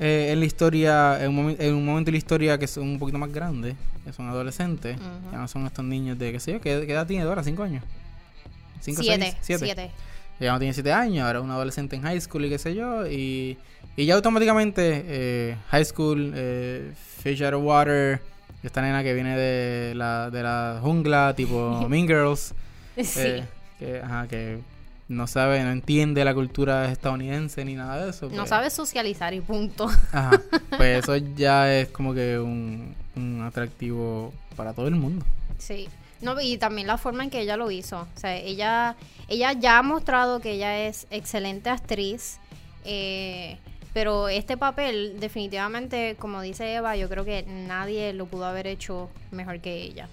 eh, 0.00 0.28
en 0.32 0.40
la 0.40 0.44
historia, 0.46 1.24
en 1.24 1.38
un, 1.38 1.56
en 1.58 1.74
un 1.74 1.84
momento 1.86 2.06
de 2.08 2.12
la 2.12 2.18
historia 2.18 2.58
que 2.58 2.66
son 2.66 2.84
un 2.88 2.98
poquito 2.98 3.16
más 3.18 3.32
grandes, 3.32 3.76
que 4.04 4.12
son 4.12 4.28
adolescentes. 4.28 4.98
Ya 5.32 5.38
no 5.38 5.48
son 5.48 5.66
estos 5.66 5.84
niños 5.84 6.18
de, 6.18 6.32
qué 6.32 6.40
sé 6.40 6.52
yo, 6.52 6.60
¿qué, 6.60 6.84
qué 6.86 6.92
edad 6.92 7.06
tiene 7.06 7.24
Dora? 7.24 7.42
¿Cinco 7.44 7.62
años? 7.62 7.82
¿Cinco, 8.80 9.02
Siete, 9.02 9.22
seis? 9.24 9.36
¿Siete? 9.40 9.64
siete. 9.64 9.90
Ella 10.40 10.52
no 10.52 10.58
tiene 10.58 10.74
7 10.74 10.92
años, 10.92 11.26
ahora 11.26 11.38
es 11.38 11.44
un 11.44 11.50
adolescente 11.50 11.96
en 11.96 12.02
high 12.02 12.20
school 12.20 12.44
y 12.44 12.48
qué 12.50 12.58
sé 12.58 12.74
yo. 12.74 13.06
Y, 13.06 13.56
y 13.96 14.06
ya 14.06 14.14
automáticamente, 14.14 15.04
eh, 15.06 15.56
high 15.68 15.84
school, 15.84 16.32
eh, 16.34 16.92
Fish 17.22 17.42
Out 17.44 17.54
of 17.54 17.62
Water, 17.64 18.20
esta 18.62 18.82
nena 18.82 19.02
que 19.02 19.14
viene 19.14 19.36
de 19.36 19.94
la, 19.94 20.30
de 20.30 20.42
la 20.42 20.78
jungla, 20.82 21.34
tipo 21.36 21.86
Mean 21.88 22.06
Girls, 22.06 22.54
Sí. 22.96 23.20
eh, 23.20 23.44
que, 23.78 24.00
ajá, 24.00 24.26
que 24.28 24.58
no 25.08 25.26
sabe, 25.26 25.62
no 25.62 25.70
entiende 25.70 26.24
la 26.24 26.32
cultura 26.34 26.90
estadounidense 26.90 27.64
ni 27.64 27.74
nada 27.74 28.04
de 28.04 28.10
eso. 28.10 28.28
no 28.30 28.36
pues, 28.36 28.48
sabes 28.48 28.72
socializar 28.72 29.34
y 29.34 29.40
punto. 29.40 29.88
Ajá, 30.12 30.40
pues 30.76 30.98
eso 31.04 31.16
ya 31.16 31.72
es 31.74 31.88
como 31.90 32.14
que 32.14 32.38
un, 32.38 32.94
un 33.16 33.42
atractivo 33.42 34.32
para 34.56 34.72
todo 34.72 34.88
el 34.88 34.94
mundo. 34.96 35.24
Sí. 35.58 35.88
No, 36.20 36.40
y 36.40 36.58
también 36.58 36.86
la 36.86 36.98
forma 36.98 37.24
en 37.24 37.30
que 37.30 37.40
ella 37.40 37.56
lo 37.56 37.70
hizo. 37.70 38.00
O 38.00 38.18
sea, 38.18 38.36
ella, 38.36 38.96
ella 39.28 39.52
ya 39.52 39.78
ha 39.78 39.82
mostrado 39.82 40.40
que 40.40 40.52
ella 40.52 40.86
es 40.86 41.06
excelente 41.10 41.70
actriz. 41.70 42.38
eh, 42.84 43.58
pero 43.94 44.28
este 44.28 44.56
papel, 44.56 45.20
definitivamente, 45.20 46.16
como 46.18 46.42
dice 46.42 46.74
Eva, 46.74 46.96
yo 46.96 47.08
creo 47.08 47.24
que 47.24 47.44
nadie 47.44 48.12
lo 48.12 48.26
pudo 48.26 48.44
haber 48.44 48.66
hecho 48.66 49.08
mejor 49.30 49.60
que 49.60 49.82
ella. 49.82 50.08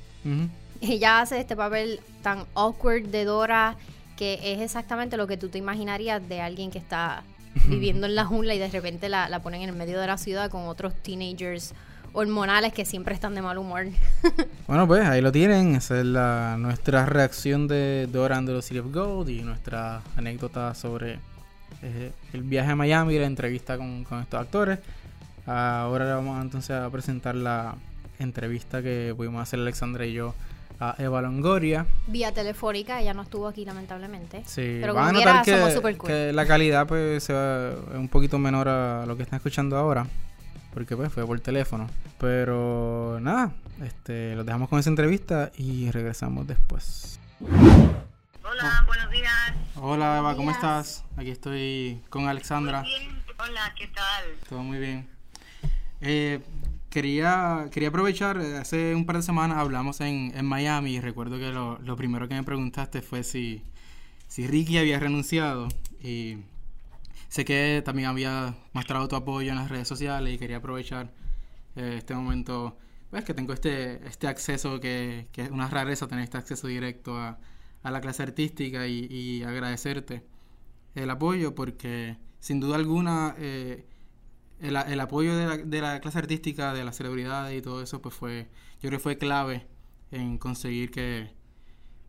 Ella 0.82 1.20
hace 1.22 1.40
este 1.40 1.56
papel 1.56 2.00
tan 2.22 2.46
awkward 2.54 3.08
de 3.08 3.26
Dora 3.26 3.76
que 4.18 4.40
es 4.54 4.62
exactamente 4.62 5.18
lo 5.18 5.26
que 5.26 5.36
tú 5.36 5.50
te 5.50 5.58
imaginarías 5.58 6.22
de 6.30 6.42
alguien 6.42 6.70
que 6.70 6.78
está 6.78 7.24
viviendo 7.68 8.06
en 8.06 8.14
la 8.14 8.24
jungla 8.24 8.54
y 8.54 8.60
de 8.60 8.70
repente 8.70 9.10
la, 9.10 9.28
la 9.30 9.42
ponen 9.42 9.64
en 9.64 9.70
el 9.70 9.76
medio 9.76 10.00
de 10.00 10.06
la 10.06 10.20
ciudad 10.20 10.52
con 10.52 10.68
otros 10.68 10.94
teenagers 11.02 11.74
hormonales 12.14 12.74
que 12.74 12.86
siempre 12.86 13.14
están 13.14 13.36
de 13.36 13.42
mal 13.42 13.58
humor. 13.58 13.86
Bueno, 14.68 14.88
pues 14.88 15.06
ahí 15.06 15.20
lo 15.22 15.32
tienen. 15.34 15.76
Esa 15.76 16.00
es 16.00 16.06
la, 16.06 16.56
nuestra 16.58 17.06
reacción 17.06 17.68
de 17.68 18.08
Dora 18.10 18.38
and 18.38 18.48
the 18.48 18.62
City 18.62 18.80
of 18.80 18.94
Gold 18.94 19.28
y 19.30 19.42
nuestra 19.42 20.02
anécdota 20.16 20.74
sobre 20.76 21.20
eh, 21.82 22.12
el 22.32 22.44
viaje 22.44 22.72
a 22.72 22.76
Miami 22.78 23.16
y 23.16 23.20
la 23.20 23.26
entrevista 23.26 23.78
con, 23.78 24.06
con 24.06 24.22
estos 24.22 24.40
actores. 24.40 24.80
Ahora 25.46 26.06
le 26.06 26.12
vamos 26.14 26.42
entonces 26.42 26.72
a 26.72 26.90
presentar 26.90 27.36
la 27.36 27.76
entrevista 28.20 28.82
que 28.82 29.14
pudimos 29.18 29.42
hacer 29.42 29.60
Alexandra 29.60 30.06
y 30.06 30.14
yo 30.14 30.34
a 30.80 30.96
Eva 31.00 31.22
Longoria. 31.22 31.86
Vía 32.08 32.32
telefónica, 32.32 33.02
ella 33.02 33.14
no 33.14 33.24
estuvo 33.24 33.48
aquí 33.48 33.66
lamentablemente. 33.66 34.44
Sí, 34.46 34.78
pero 34.80 34.94
van 34.94 35.10
a 35.10 35.12
notar 35.12 35.44
quiera, 35.44 35.60
somos 35.60 35.70
que, 35.72 35.76
super 35.76 35.98
cool. 35.98 36.08
que 36.10 36.34
la 36.34 36.46
calidad 36.46 36.88
pues 36.88 37.24
se 37.24 37.34
va- 37.34 37.72
es 37.72 37.98
un 37.98 38.08
poquito 38.08 38.40
menor 38.40 38.68
a 38.70 39.06
lo 39.06 39.18
que 39.18 39.24
están 39.24 39.38
escuchando 39.38 39.78
ahora. 39.78 40.08
Porque 40.74 40.96
pues 40.96 41.12
fue 41.12 41.26
por 41.26 41.40
teléfono. 41.40 41.88
Pero 42.20 43.20
nada, 43.22 43.52
este, 43.84 44.36
los 44.36 44.46
dejamos 44.46 44.70
con 44.70 44.80
esa 44.80 44.90
entrevista 44.90 45.52
y 45.58 45.92
regresamos 45.92 46.48
después. 46.48 47.20
Hola, 47.42 48.84
buenos 48.88 49.12
días. 49.12 49.54
Hola 49.76 50.20
Eva, 50.20 50.36
¿cómo 50.36 50.52
estás? 50.52 51.04
Aquí 51.18 51.32
estoy 51.32 52.02
con 52.10 52.28
Alexandra. 52.28 52.84
Bien, 52.84 53.22
hola, 53.40 53.74
¿qué 53.78 53.88
tal? 53.88 54.24
Todo 54.48 54.64
muy 54.64 54.78
bien. 54.78 55.08
Eh, 56.02 56.42
quería, 56.90 57.68
quería 57.72 57.90
aprovechar, 57.90 58.40
eh, 58.42 58.58
hace 58.58 58.94
un 58.96 59.06
par 59.06 59.18
de 59.18 59.24
semanas 59.24 59.58
hablamos 59.58 60.02
en, 60.02 60.32
en 60.36 60.46
Miami 60.46 60.96
y 60.96 61.00
recuerdo 61.00 61.38
que 61.38 61.52
lo, 61.52 61.80
lo 61.80 61.96
primero 61.96 62.28
que 62.28 62.36
me 62.36 62.44
preguntaste 62.44 63.02
fue 63.02 63.24
si, 63.24 63.64
si 64.28 64.48
Ricky 64.48 64.78
había 64.78 65.00
renunciado 65.00 65.68
y 66.04 66.38
sé 67.32 67.46
que 67.46 67.82
también 67.86 68.10
había 68.10 68.58
mostrado 68.74 69.08
tu 69.08 69.16
apoyo 69.16 69.52
en 69.52 69.58
las 69.58 69.70
redes 69.70 69.88
sociales 69.88 70.34
y 70.34 70.38
quería 70.38 70.58
aprovechar 70.58 71.14
eh, 71.78 71.96
este 72.00 72.14
momento, 72.14 72.78
pues 73.10 73.24
que 73.24 73.34
tengo 73.34 73.54
este, 73.54 74.06
este 74.08 74.28
acceso 74.28 74.82
que, 74.82 75.30
que 75.32 75.44
es 75.44 75.50
una 75.52 75.70
rareza 75.70 76.08
tener 76.08 76.26
este 76.26 76.38
acceso 76.38 76.68
directo 76.68 77.18
a, 77.18 77.40
a 77.84 77.92
la 77.92 78.02
clase 78.02 78.24
artística 78.24 78.86
y, 78.88 79.08
y 79.10 79.44
agradecerte 79.44 80.26
el 80.96 81.10
apoyo 81.10 81.56
porque 81.56 82.18
sin 82.42 82.60
duda 82.60 82.76
alguna 82.76 83.36
eh, 83.40 83.86
el, 84.60 84.76
el 84.76 85.00
apoyo 85.00 85.38
de 85.38 85.46
la, 85.48 85.58
de 85.58 85.82
la 85.82 86.02
clase 86.02 86.20
artística, 86.20 86.74
de 86.74 86.84
las 86.84 86.98
celebridades 86.98 87.58
y 87.58 87.62
todo 87.62 87.82
eso, 87.82 88.02
pues 88.02 88.14
fue, 88.16 88.50
yo 88.82 88.90
creo 88.90 89.00
que 89.00 89.04
fue 89.04 89.18
clave 89.18 89.68
en 90.12 90.38
conseguir 90.38 90.92
que, 90.92 91.32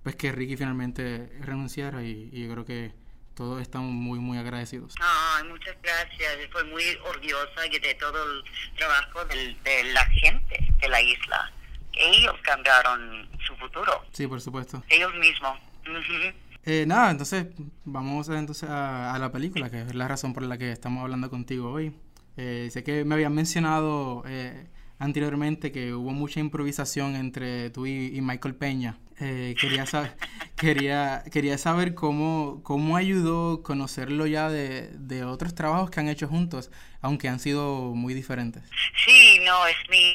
pues 0.02 0.16
que 0.16 0.32
Ricky 0.32 0.56
finalmente 0.56 1.30
renunciara 1.42 2.02
y, 2.02 2.30
y 2.32 2.46
yo 2.46 2.52
creo 2.52 2.64
que 2.64 3.01
todos 3.34 3.60
estamos 3.62 3.90
muy, 3.92 4.18
muy 4.18 4.38
agradecidos. 4.38 4.94
Ay, 5.00 5.44
muchas 5.48 5.76
gracias. 5.82 6.36
Estoy 6.38 6.68
muy 6.70 6.82
orgullosa 7.04 7.62
de 7.70 7.94
todo 7.94 8.22
el 8.24 8.42
trabajo 8.76 9.24
del- 9.26 9.56
de 9.62 9.84
la 9.92 10.04
gente 10.06 10.68
de 10.80 10.88
la 10.88 11.00
isla. 11.00 11.52
Ellos 11.94 12.34
cambiaron 12.42 13.28
su 13.46 13.54
futuro, 13.56 14.04
Sí, 14.12 14.26
por 14.26 14.40
supuesto. 14.40 14.82
ellos 14.88 15.14
mismos. 15.16 15.58
Eh, 16.64 16.84
nada, 16.86 17.10
entonces 17.10 17.46
vamos 17.84 18.28
a, 18.28 18.38
entonces 18.38 18.68
a, 18.70 19.14
a 19.14 19.18
la 19.18 19.32
película, 19.32 19.68
que 19.68 19.80
es 19.82 19.94
la 19.94 20.06
razón 20.08 20.32
por 20.32 20.44
la 20.44 20.56
que 20.58 20.70
estamos 20.70 21.02
hablando 21.02 21.28
contigo 21.28 21.70
hoy. 21.72 21.92
Eh, 22.36 22.68
sé 22.72 22.82
que 22.84 23.04
me 23.04 23.14
habían 23.14 23.34
mencionado 23.34 24.22
eh, 24.26 24.68
anteriormente 24.98 25.72
que 25.72 25.92
hubo 25.92 26.12
mucha 26.12 26.40
improvisación 26.40 27.16
entre 27.16 27.70
tú 27.70 27.86
y, 27.86 28.16
y 28.16 28.20
Michael 28.20 28.54
Peña. 28.54 28.96
Eh, 29.20 29.54
quería, 29.60 29.86
saber, 29.86 30.16
quería, 30.56 31.22
quería 31.30 31.58
saber 31.58 31.94
cómo, 31.94 32.60
cómo 32.62 32.96
ayudó 32.96 33.62
conocerlo 33.62 34.26
ya 34.26 34.48
de, 34.48 34.88
de 34.92 35.24
otros 35.24 35.54
trabajos 35.54 35.90
que 35.90 36.00
han 36.00 36.08
hecho 36.08 36.28
juntos, 36.28 36.70
aunque 37.00 37.28
han 37.28 37.38
sido 37.38 37.94
muy 37.94 38.14
diferentes. 38.14 38.64
Sí, 39.04 39.40
no, 39.44 39.66
es 39.66 39.76
mi 39.88 40.14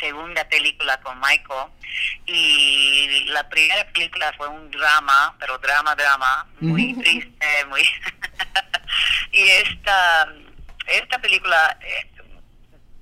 segunda 0.00 0.48
película 0.48 1.00
con 1.00 1.18
Michael. 1.20 1.70
Y 2.26 3.24
la 3.28 3.48
primera 3.48 3.86
película 3.92 4.32
fue 4.36 4.48
un 4.48 4.70
drama, 4.70 5.34
pero 5.38 5.58
drama, 5.58 5.94
drama, 5.94 6.46
muy 6.60 6.94
triste, 6.94 7.64
muy... 7.68 7.82
y 9.32 9.42
esta, 9.42 10.32
esta 10.86 11.18
película 11.20 11.78
eh, 11.80 12.10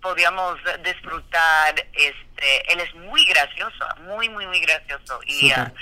podíamos 0.00 0.59
disfrutar, 0.85 1.74
este, 2.40 2.72
él 2.72 2.81
es 2.81 2.94
muy 2.94 3.24
gracioso, 3.26 3.85
muy, 4.07 4.29
muy, 4.29 4.46
muy 4.46 4.61
gracioso. 4.61 5.20
Y 5.26 5.50
ah, 5.53 5.72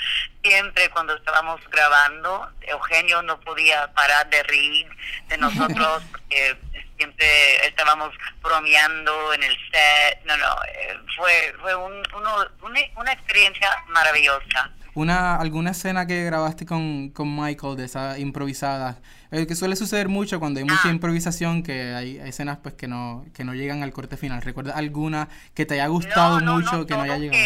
siempre 0.43 0.89
cuando 0.91 1.15
estábamos 1.17 1.61
grabando, 1.71 2.51
Eugenio 2.63 3.23
no 3.23 3.39
podía 3.41 3.93
parar 3.95 4.29
de 4.31 4.43
reír 4.43 4.87
de 5.29 5.39
nosotros 5.39 6.03
porque 6.11 6.57
siempre 6.97 7.67
estábamos 7.67 8.13
bromeando 8.43 9.33
en 9.35 9.43
el 9.45 9.57
set. 9.71 10.25
No, 10.25 10.37
no, 10.37 10.57
eh, 10.69 10.99
fue, 11.17 11.55
fue 11.61 11.75
un- 11.75 12.03
uno- 12.17 12.47
una, 12.63 12.81
una 12.97 13.13
experiencia 13.13 13.71
maravillosa. 13.89 14.71
Una, 14.95 15.37
¿Alguna 15.37 15.71
escena 15.71 16.07
que 16.07 16.25
grabaste 16.25 16.67
con, 16.67 17.11
con 17.11 17.35
Michael 17.37 17.77
de 17.77 17.85
esa 17.85 18.19
improvisada? 18.19 18.97
Eh, 19.31 19.47
que 19.47 19.55
suele 19.55 19.77
suceder 19.77 20.09
mucho 20.09 20.41
cuando 20.41 20.59
hay 20.59 20.65
mucha 20.65 20.89
improvisación, 20.89 21.63
que 21.63 21.95
hay, 21.95 22.17
escenas 22.19 22.59
pues 22.63 22.75
que 22.75 22.89
no, 22.89 23.27
que 23.35 23.45
no 23.45 23.53
llegan 23.55 23.83
al 23.83 23.93
corte 23.93 24.17
final. 24.17 24.41
¿Recuerdas 24.41 24.77
alguna 24.77 25.29
que 25.55 25.67
te 25.67 25.75
haya 25.75 25.87
gustado 25.89 26.41
mucho 26.41 26.87
que 26.87 26.95
no 26.95 27.03
haya 27.03 27.19
llegado? 27.19 27.39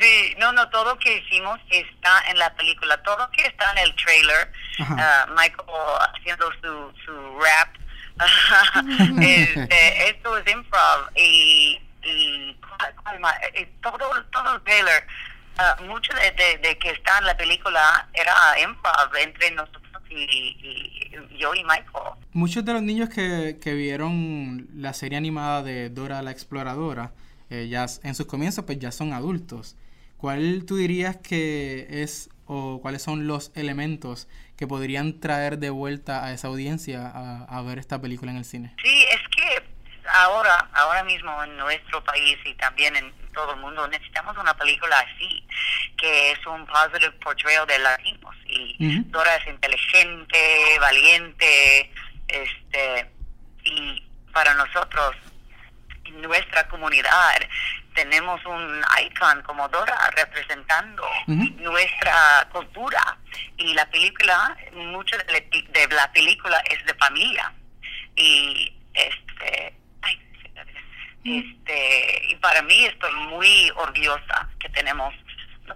Sí, 0.00 0.34
no, 0.38 0.50
no, 0.52 0.68
todo 0.70 0.98
que 0.98 1.18
hicimos 1.18 1.60
está 1.68 2.22
en 2.30 2.38
la 2.38 2.52
película, 2.54 3.02
todo 3.02 3.30
que 3.32 3.42
está 3.42 3.70
en 3.72 3.78
el 3.78 3.94
trailer, 3.96 4.50
ah, 4.80 5.26
Michael 5.36 5.68
haciendo 6.16 6.50
su, 6.62 6.92
su 7.04 7.38
rap, 7.38 7.76
este, 9.20 10.08
esto 10.10 10.38
es 10.38 10.52
improv 10.52 11.10
y, 11.16 11.78
y 12.02 12.54
¿cuál- 12.54 12.94
cuál 13.02 13.20
más? 13.20 13.34
Eh, 13.54 13.70
todo, 13.82 13.98
todo 14.32 14.54
el 14.56 14.62
trailer, 14.62 15.06
ah, 15.58 15.76
mucho 15.86 16.12
de, 16.14 16.30
de, 16.32 16.58
de 16.68 16.78
que 16.78 16.90
está 16.90 17.18
en 17.18 17.26
la 17.26 17.36
película 17.36 18.08
era 18.14 18.34
improv 18.62 19.16
entre 19.22 19.50
nosotros 19.52 19.82
y, 20.10 20.16
y 20.22 21.38
yo 21.38 21.54
y 21.54 21.62
Michael. 21.62 22.14
Muchos 22.32 22.64
de 22.64 22.72
los 22.72 22.82
niños 22.82 23.08
que, 23.08 23.58
que 23.60 23.74
vieron 23.74 24.68
la 24.74 24.92
serie 24.92 25.18
animada 25.18 25.62
de 25.62 25.88
Dora 25.90 26.22
la 26.22 26.30
Exploradora, 26.30 27.12
eh, 27.48 27.68
ya 27.68 27.86
en 28.02 28.14
sus 28.14 28.26
comienzos, 28.26 28.64
pues 28.64 28.78
ya 28.78 28.92
son 28.92 29.12
adultos. 29.12 29.76
¿Cuál 30.16 30.64
tú 30.66 30.76
dirías 30.76 31.16
que 31.16 32.02
es 32.02 32.28
o 32.46 32.80
cuáles 32.82 33.02
son 33.02 33.26
los 33.26 33.52
elementos 33.54 34.28
que 34.56 34.66
podrían 34.66 35.20
traer 35.20 35.58
de 35.58 35.70
vuelta 35.70 36.24
a 36.24 36.32
esa 36.32 36.48
audiencia 36.48 37.06
a, 37.06 37.44
a 37.44 37.62
ver 37.62 37.78
esta 37.78 38.00
película 38.00 38.30
en 38.30 38.36
el 38.36 38.44
cine? 38.44 38.74
Sí, 38.82 39.04
es 39.12 39.29
ahora, 40.12 40.68
ahora 40.72 41.04
mismo 41.04 41.42
en 41.44 41.56
nuestro 41.56 42.02
país 42.04 42.38
y 42.44 42.54
también 42.54 42.96
en 42.96 43.12
todo 43.32 43.52
el 43.54 43.60
mundo 43.60 43.86
necesitamos 43.88 44.36
una 44.36 44.54
película 44.54 44.98
así, 44.98 45.46
que 45.96 46.32
es 46.32 46.46
un 46.46 46.66
positive 46.66 47.12
portrayal 47.22 47.66
de 47.66 47.78
latinos. 47.78 48.34
Y. 48.46 49.02
Dora 49.10 49.36
es 49.36 49.46
inteligente, 49.46 50.78
valiente, 50.80 51.92
este, 52.28 53.10
y 53.64 54.02
para 54.32 54.54
nosotros, 54.54 55.16
en 56.04 56.22
nuestra 56.22 56.68
comunidad, 56.68 57.40
tenemos 57.94 58.44
un 58.46 58.82
icon 59.04 59.42
como 59.42 59.68
Dora 59.68 60.10
representando 60.16 61.04
nuestra 61.26 62.48
cultura. 62.52 63.18
Y 63.56 63.74
la 63.74 63.88
película, 63.90 64.56
mucho 64.72 65.16
de 65.18 65.88
la, 65.94 66.12
película 66.12 66.62
es 66.70 66.84
de 66.86 66.94
familia. 66.94 67.52
Y 68.16 68.72
este, 68.94 69.29
este, 71.38 72.22
y 72.30 72.36
para 72.36 72.62
mí 72.62 72.84
estoy 72.84 73.12
muy 73.28 73.70
orgullosa 73.76 74.48
que 74.58 74.68
tenemos 74.70 75.14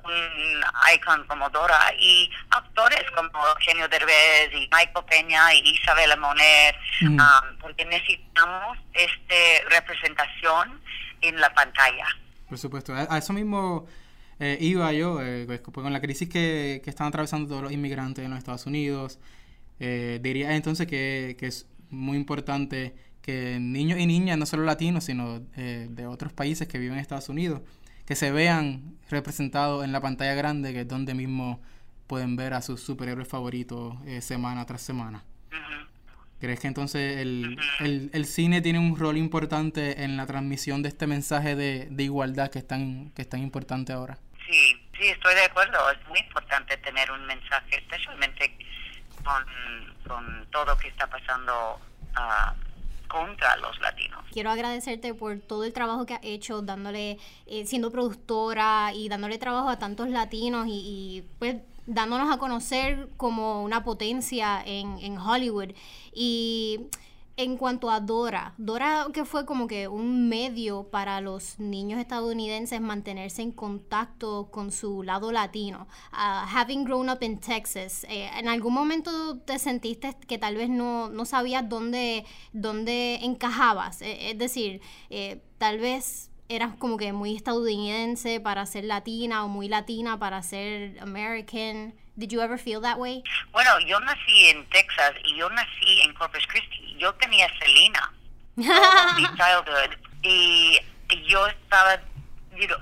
un 0.05 0.65
icon 0.95 1.25
como 1.29 1.49
Dora 1.51 1.93
y 1.99 2.29
actores 2.51 3.05
como 3.15 3.31
Eugenio 3.47 3.87
Derbez 3.89 4.51
y 4.53 4.69
Michael 4.73 5.05
Peña 5.09 5.55
y 5.55 5.61
Isabela 5.71 6.17
Monet, 6.17 6.75
Mm. 7.03 7.19
um, 7.21 7.59
porque 7.61 7.85
necesitamos 7.85 8.79
este 8.93 9.65
representación 9.71 10.81
en 11.21 11.41
la 11.41 11.53
pantalla. 11.55 12.07
Por 12.49 12.59
supuesto, 12.59 12.93
a, 12.95 13.19
eso 13.19 13.33
mismo 13.33 13.87
eh, 14.41 14.59
iba 14.61 14.93
yo, 14.93 15.21
eh, 15.23 15.45
pues, 15.47 15.61
con 15.61 15.93
la 15.93 16.01
crisis 16.01 16.29
que, 16.29 16.81
que 16.83 16.91
están 16.91 17.07
atravesando 17.09 17.49
todos 17.49 17.63
los 17.63 17.73
inmigrantes 17.73 18.25
en 18.25 18.31
los 18.31 18.39
Estados 18.39 18.67
Unidos. 18.67 19.19
eh, 19.81 20.19
diría 20.23 20.55
entonces 20.55 20.87
que, 20.87 21.37
que 21.39 21.47
es 21.47 21.67
muy 21.91 22.17
importante 22.17 22.95
que 23.25 23.59
niños 23.59 23.99
y 23.99 24.07
niñas, 24.07 24.37
no 24.37 24.45
solo 24.45 24.65
latinos, 24.65 25.05
sino 25.05 25.41
eh, 25.57 25.87
de 25.89 26.07
otros 26.07 26.35
países 26.35 26.69
que 26.69 26.79
viven 26.79 26.99
en 26.99 27.01
Estados 27.01 27.31
Unidos, 27.31 27.63
que 28.05 28.17
se 28.17 28.31
vean 28.31 28.99
representados 29.09 29.83
en 29.83 29.93
la 29.93 30.03
pantalla 30.03 30.35
grande, 30.35 30.75
que 30.75 30.83
es 30.83 30.89
donde 30.89 31.15
mismo 31.15 31.63
pueden 32.07 32.37
ver 32.37 32.53
a 32.53 32.61
sus 32.61 32.83
superhéroes 32.83 33.27
favoritos 33.27 33.97
eh, 34.05 34.21
semana 34.21 34.67
tras 34.67 34.83
semana. 34.83 35.25
¿Crees 36.39 36.61
que 36.61 36.67
entonces 36.67 37.17
el, 37.17 37.59
el, 37.81 38.11
el 38.13 38.27
cine 38.27 38.61
tiene 38.61 38.79
un 38.79 38.99
rol 38.99 39.17
importante 39.17 40.05
en 40.05 40.19
la 40.19 40.27
transmisión 40.27 40.83
de 40.83 40.91
este 40.91 41.07
mensaje 41.07 41.57
de, 41.57 41.89
de 41.91 42.03
igualdad 42.03 42.51
que 42.51 42.59
es 42.59 42.67
tan, 42.67 43.11
que 43.13 43.23
es 43.23 43.29
tan 43.31 43.41
importante 43.41 43.95
ahora? 43.95 44.19
Sí, 44.47 44.77
sí, 44.99 45.07
estoy 45.07 45.35
de 45.35 45.45
acuerdo. 45.45 45.79
Es 45.91 46.07
muy 46.09 46.19
importante 46.19 46.77
tener 46.77 47.11
un 47.11 47.25
mensaje, 47.25 47.79
especialmente 47.79 48.55
con, 49.25 49.43
con 50.07 50.47
todo 50.51 50.67
lo 50.67 50.77
que 50.77 50.89
está 50.89 51.07
pasando 51.09 51.81
ah, 52.17 52.55
contra 53.09 53.57
los 53.57 53.79
latinos. 53.81 54.25
Quiero 54.33 54.51
agradecerte 54.51 55.15
por 55.15 55.39
todo 55.41 55.65
el 55.65 55.73
trabajo 55.73 56.07
que 56.07 56.15
has 56.15 56.21
hecho, 56.23 56.63
dándole, 56.63 57.19
eh, 57.47 57.67
siendo 57.67 57.91
productora 57.91 58.93
y 58.95 59.09
dándole 59.09 59.39
trabajo 59.39 59.69
a 59.69 59.79
tantos 59.79 60.09
latinos 60.09 60.67
y, 60.67 60.71
y, 60.71 61.25
pues 61.39 61.57
dándonos 61.87 62.33
a 62.35 62.39
conocer 62.39 63.09
como 63.17 63.63
una 63.63 63.85
potencia 63.85 64.63
en, 64.65 64.99
en 65.01 65.19
Hollywood. 65.19 65.75
Y 66.13 66.89
en 67.37 67.57
cuanto 67.57 67.91
a 67.91 68.01
Dora, 68.01 68.55
Dora 68.59 69.07
que 69.13 69.25
fue 69.25 69.45
como 69.45 69.67
que 69.67 69.89
un 69.89 70.29
medio 70.29 70.85
para 70.85 71.21
los 71.21 71.59
niños 71.59 71.99
estadounidenses 71.99 72.81
mantenerse 72.81 73.43
en 73.43 73.51
contacto 73.51 74.49
con 74.51 74.71
su 74.71 75.03
lado 75.03 75.33
latino. 75.33 75.89
Ah, 76.13 76.47
having 76.55 76.85
grown 76.85 77.09
up 77.09 77.19
in 77.23 77.39
Texas, 77.39 78.05
eh, 78.09 78.31
¿en 78.39 78.49
algún 78.49 78.75
momento 78.75 79.39
te 79.39 79.59
sentiste 79.59 80.17
que 80.27 80.39
tal 80.39 80.57
vez 80.57 80.69
no, 80.69 81.09
no 81.09 81.25
sabías 81.25 81.69
dónde, 81.69 82.25
dónde 82.53 83.17
encajabas? 83.23 84.01
Eh, 84.03 84.31
es 84.31 84.39
decir, 84.39 84.81
eh, 85.11 85.43
tal 85.59 85.79
vez 85.79 86.31
eras 86.49 86.77
como 86.77 86.97
que 86.97 87.13
muy 87.13 87.35
estadounidense 87.35 88.39
para 88.39 88.67
ser 88.67 88.85
latina 88.85 89.45
o 89.45 89.49
muy 89.49 89.69
latina 89.69 90.19
para 90.19 90.43
ser 90.43 90.99
American. 91.01 91.95
Did 92.17 92.33
you 92.33 92.41
ever 92.41 92.59
feel 92.59 92.81
that 92.83 92.99
way? 92.99 93.23
Bueno, 93.53 93.79
yo 93.81 93.99
nací 94.01 94.49
en 94.49 94.65
Texas 94.71 95.13
y 95.25 95.37
yo 95.37 95.51
nací 95.51 96.01
en 96.03 96.15
Corpus 96.15 96.47
Christi. 96.47 96.97
Yo 96.99 97.13
tenía 97.15 97.49
Selena 97.59 98.13
mi 98.57 99.27
childhood 99.37 99.97
y 100.23 100.81
yo 101.27 101.47
estaba 101.49 102.01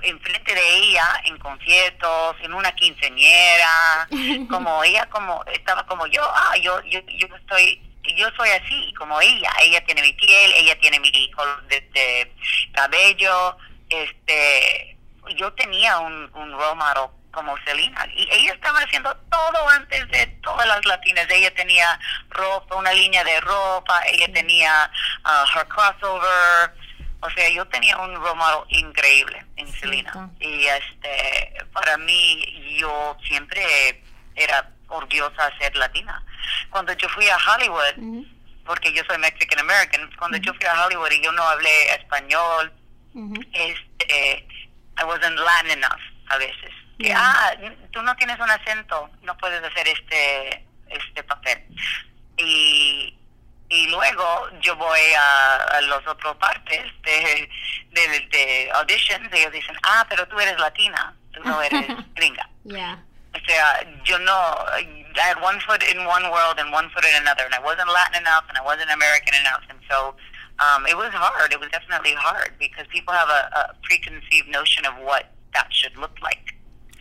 enfrente 0.03 0.53
de 0.53 0.77
ella 0.77 1.21
en 1.25 1.37
conciertos, 1.39 2.35
en 2.41 2.53
una 2.53 2.71
quinceañera, 2.73 4.07
como 4.49 4.83
ella 4.83 5.07
como 5.09 5.43
estaba 5.51 5.85
como 5.85 6.05
yo, 6.07 6.21
ah, 6.23 6.55
yo 6.61 6.81
yo 6.83 6.99
yo 7.07 7.27
estoy 7.35 7.81
yo 8.15 8.27
soy 8.37 8.49
así 8.49 8.93
como 8.97 9.19
ella, 9.21 9.49
ella 9.61 9.83
tiene 9.85 10.01
mi 10.01 10.13
piel, 10.13 10.53
ella 10.55 10.79
tiene 10.79 10.99
mi 10.99 11.31
color 11.31 11.65
de, 11.67 11.81
de 11.93 12.33
cabello, 12.73 13.57
este 13.89 14.97
yo 15.37 15.51
tenía 15.53 15.99
un, 15.99 16.29
un 16.35 16.51
role 16.51 16.75
model 16.75 17.09
como 17.33 17.57
Selena. 17.65 18.07
Y 18.15 18.29
ella 18.31 18.53
estaba 18.53 18.79
haciendo 18.79 19.13
todo 19.29 19.69
antes 19.69 20.07
de 20.09 20.27
todas 20.41 20.65
las 20.65 20.85
latinas. 20.85 21.27
Ella 21.29 21.53
tenía 21.53 21.99
ropa, 22.29 22.75
una 22.75 22.93
línea 22.93 23.23
de 23.23 23.41
ropa, 23.41 24.01
ella 24.07 24.31
tenía 24.31 24.89
uh, 25.25 25.59
her 25.59 25.67
crossover. 25.67 26.71
O 27.19 27.29
sea, 27.31 27.49
yo 27.49 27.65
tenía 27.67 27.97
un 27.97 28.13
model 28.19 28.63
increíble 28.69 29.45
en 29.57 29.67
Selena. 29.73 30.29
Y 30.39 30.65
este, 30.65 31.65
para 31.73 31.97
mí, 31.97 32.77
yo 32.79 33.17
siempre 33.25 34.03
era 34.35 34.69
orgullosa 34.87 35.49
de 35.49 35.57
ser 35.57 35.75
latina. 35.75 36.23
Cuando 36.69 36.93
yo 36.93 37.09
fui 37.09 37.27
a 37.29 37.37
Hollywood, 37.37 38.25
porque 38.65 38.93
yo 38.93 39.03
soy 39.07 39.17
Mexican 39.17 39.59
American, 39.59 40.09
cuando 40.17 40.37
yo 40.37 40.53
fui 40.53 40.65
a 40.65 40.85
Hollywood 40.85 41.11
y 41.11 41.23
yo 41.23 41.31
no 41.31 41.43
hablé 41.43 41.95
español, 41.95 42.71
este, 43.53 44.47
I 44.97 45.03
wasn't 45.05 45.37
Latin 45.39 45.71
enough 45.71 46.01
a 46.29 46.37
veces. 46.37 46.71
Que, 47.03 47.13
ah, 47.13 47.53
tú 47.91 48.01
no 48.01 48.15
tienes 48.15 48.39
un 48.39 48.49
acento, 48.49 49.09
no 49.23 49.37
puedes 49.37 49.61
hacer 49.63 49.87
este, 49.87 50.65
este 50.87 51.23
papel. 51.23 51.61
Y, 52.37 53.17
y 53.69 53.87
luego 53.87 54.49
yo 54.61 54.75
voy 54.75 54.99
a, 55.17 55.55
a 55.77 55.81
las 55.81 56.05
otras 56.07 56.35
partes 56.37 56.85
de, 57.03 57.49
de, 57.91 58.27
de 58.31 58.71
auditions 58.73 59.27
y 59.33 59.37
ellos 59.37 59.51
dicen, 59.51 59.75
ah, 59.83 60.05
pero 60.09 60.27
tú 60.27 60.39
eres 60.39 60.57
latina, 60.59 61.13
tú 61.33 61.41
no 61.43 61.61
eres 61.61 61.87
gringa. 62.15 62.47
Yeah. 62.63 63.03
O 63.35 63.39
sea, 63.45 63.83
yo 64.05 64.17
no, 64.19 64.31
I 64.31 65.05
had 65.15 65.41
one 65.41 65.59
foot 65.61 65.83
in 65.83 66.05
one 66.05 66.29
world 66.29 66.59
and 66.59 66.71
one 66.71 66.89
foot 66.91 67.03
in 67.03 67.21
another, 67.21 67.43
and 67.45 67.53
I 67.53 67.59
wasn't 67.59 67.89
Latin 67.89 68.21
enough 68.21 68.45
and 68.47 68.57
I 68.57 68.61
wasn't 68.61 68.91
American 68.91 69.33
enough, 69.41 69.63
and 69.69 69.79
so 69.89 70.15
um, 70.59 70.85
it 70.85 70.95
was 70.95 71.09
hard. 71.11 71.51
It 71.51 71.59
was 71.59 71.69
definitely 71.71 72.13
hard 72.13 72.53
because 72.59 72.85
people 72.87 73.13
have 73.13 73.29
a, 73.29 73.49
a 73.57 73.75
preconceived 73.83 74.49
notion 74.49 74.85
of 74.85 74.93
what 75.01 75.33
that 75.53 75.73
should 75.73 75.97
look 75.97 76.15
like. 76.21 76.52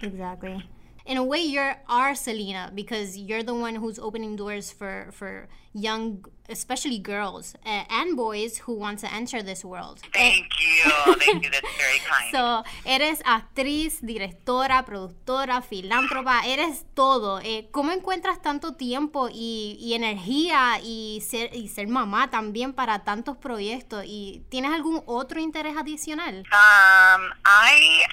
Exactly. 0.03 0.63
In 1.05 1.17
a 1.17 1.25
way, 1.25 1.41
you're 1.41 1.77
our 1.89 2.15
Selena 2.15 2.71
because 2.75 3.19
you're 3.19 3.43
the 3.43 3.55
one 3.55 3.75
who's 3.75 3.99
opening 3.99 4.37
doors 4.37 4.71
for 4.71 5.09
for 5.11 5.49
young, 5.73 6.25
especially 6.49 6.99
girls 6.99 7.57
uh, 7.67 7.85
and 7.91 8.17
boys 8.17 8.59
who 8.59 8.75
want 8.75 9.01
to 9.01 9.13
enter 9.13 9.43
this 9.43 9.65
world. 9.65 10.01
Thank 10.13 10.47
you, 10.61 10.93
thank 11.19 11.43
you. 11.45 11.51
That's 11.51 11.77
very 11.77 11.99
kind. 12.07 12.31
So, 12.31 12.63
eres 12.85 13.21
actriz, 13.25 14.01
directora, 14.01 14.85
productora, 14.85 15.63
filántropa, 15.63 16.43
eres 16.47 16.85
todo. 16.95 17.41
Eh, 17.41 17.69
¿Cómo 17.73 17.91
encuentras 17.91 18.41
tanto 18.41 18.75
tiempo 18.75 19.29
y, 19.33 19.77
y 19.81 19.95
energía 19.95 20.79
y 20.85 21.21
ser, 21.27 21.51
y 21.53 21.69
ser 21.69 21.89
mamá 21.89 22.31
también 22.31 22.75
para 22.75 23.01
tantos 23.01 23.37
proyectos? 23.37 24.05
¿Y 24.07 24.45
tienes 24.51 24.73
algún 24.73 25.03
otro 25.07 25.41
interés 25.41 25.77
adicional? 25.77 26.45
Um, 26.53 27.33
I, 27.45 28.05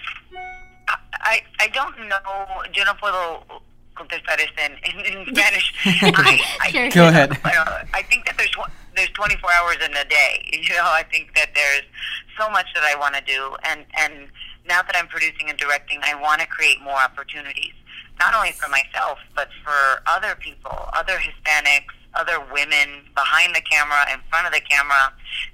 I, 1.22 1.42
I 1.60 1.68
don't 1.70 1.98
know. 2.08 2.20
Yo 2.74 2.84
no 2.86 2.94
puedo 2.96 3.62
contestar 3.96 4.40
este 4.40 4.60
en, 4.64 4.78
en, 4.84 5.06
en 5.06 5.26
Spanish. 5.36 5.74
I, 5.86 6.40
I, 6.62 6.72
Sure. 6.72 6.90
Go 6.90 7.08
ahead. 7.10 7.32
I 7.94 8.02
think 8.04 8.26
that 8.26 8.38
there's 8.38 8.56
one- 8.58 8.72
there's 8.96 9.10
24 9.10 9.50
hours 9.54 9.78
in 9.84 9.96
a 9.96 10.06
day. 10.06 10.50
You 10.70 10.76
know, 10.76 10.84
I 10.86 11.04
think 11.04 11.36
that 11.36 11.50
there's 11.56 11.84
so 12.38 12.50
much 12.50 12.68
that 12.74 12.84
I 12.84 12.96
want 12.98 13.16
to 13.16 13.22
do, 13.22 13.56
and 13.64 13.86
and 13.98 14.28
now 14.68 14.82
that 14.84 14.96
I'm 14.96 15.08
producing 15.08 15.50
and 15.50 15.58
directing, 15.58 16.00
I 16.04 16.16
want 16.16 16.42
to 16.42 16.48
create 16.48 16.82
more 16.82 16.96
opportunities, 17.02 17.74
not 18.20 18.34
only 18.36 18.52
for 18.52 18.70
myself 18.70 19.18
but 19.36 19.50
for 19.64 20.02
other 20.08 20.36
people, 20.40 20.90
other 20.94 21.18
Hispanics, 21.18 21.96
other 22.14 22.40
women 22.54 23.02
behind 23.16 23.56
the 23.56 23.62
camera, 23.62 24.06
in 24.14 24.20
front 24.30 24.46
of 24.48 24.54
the 24.54 24.62
camera. 24.62 25.12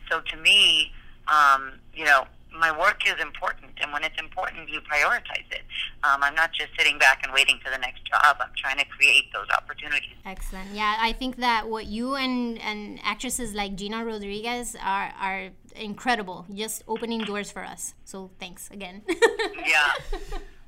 So 0.09 0.21
to 0.21 0.37
me, 0.37 0.91
um, 1.27 1.73
you 1.93 2.05
know. 2.05 2.27
My 2.57 2.71
work 2.77 3.01
is 3.05 3.15
important, 3.21 3.71
and 3.81 3.91
when 3.91 4.03
it's 4.03 4.19
important, 4.19 4.69
you 4.69 4.79
prioritize 4.81 5.49
it. 5.51 5.63
Um, 6.03 6.23
I'm 6.23 6.35
not 6.35 6.51
just 6.53 6.69
sitting 6.77 6.97
back 6.97 7.21
and 7.23 7.33
waiting 7.33 7.59
for 7.63 7.69
the 7.69 7.77
next 7.77 8.05
job. 8.05 8.37
I'm 8.39 8.49
trying 8.55 8.77
to 8.77 8.85
create 8.85 9.25
those 9.33 9.47
opportunities. 9.55 10.15
Excellent. 10.25 10.71
Yeah, 10.73 10.95
I 10.99 11.11
think 11.13 11.37
that 11.37 11.67
what 11.69 11.85
you 11.87 12.15
and, 12.15 12.59
and 12.59 12.99
actresses 13.03 13.53
like 13.53 13.75
Gina 13.75 14.05
Rodriguez 14.05 14.75
are, 14.81 15.11
are 15.19 15.49
incredible, 15.75 16.45
just 16.53 16.83
opening 16.87 17.21
doors 17.25 17.51
for 17.51 17.63
us. 17.63 17.93
So 18.05 18.31
thanks 18.39 18.69
again. 18.71 19.01
Yeah. 19.65 19.93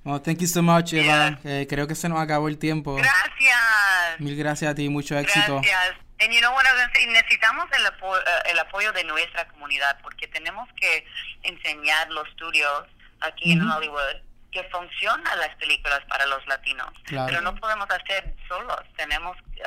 Well, 0.03 0.19
thank 0.19 0.41
you 0.41 0.47
so 0.47 0.61
much, 0.61 0.93
Eva. 0.93 1.37
Eh, 1.43 1.67
creo 1.69 1.85
que 1.85 1.93
se 1.93 2.07
nos 2.09 2.19
acabó 2.19 2.47
el 2.47 2.57
tiempo. 2.57 2.95
Gracias. 2.95 4.19
Mil 4.19 4.35
gracias 4.37 4.71
a 4.71 4.73
ti, 4.73 4.89
mucho 4.89 5.15
éxito. 5.17 5.61
Gracias. 5.61 6.06
And 6.19 6.33
you 6.33 6.39
know 6.41 6.51
what 6.53 6.65
I 6.65 6.73
was 6.73 6.89
say? 6.95 7.05
necesitamos 7.07 7.65
el, 7.77 7.85
apo- 7.85 8.17
eh, 8.17 8.51
el 8.51 8.59
apoyo 8.59 8.91
de 8.93 9.03
nuestra 9.03 9.47
comunidad 9.49 9.99
porque 10.01 10.27
tenemos 10.27 10.67
que 10.73 11.05
enseñar 11.43 12.09
los 12.11 12.27
estudios 12.29 12.85
aquí 13.21 13.51
en 13.51 13.61
Hollywood 13.61 14.21
que 14.51 14.63
funcionan 14.71 15.37
las 15.39 15.55
películas 15.57 15.99
para 16.09 16.25
los 16.25 16.45
latinos. 16.47 16.87
Claro. 17.03 17.27
Pero 17.27 17.41
no 17.41 17.55
podemos 17.55 17.87
hacer 17.91 18.33
solos. 18.47 18.79
Tenemos 18.95 19.37
eh, 19.57 19.61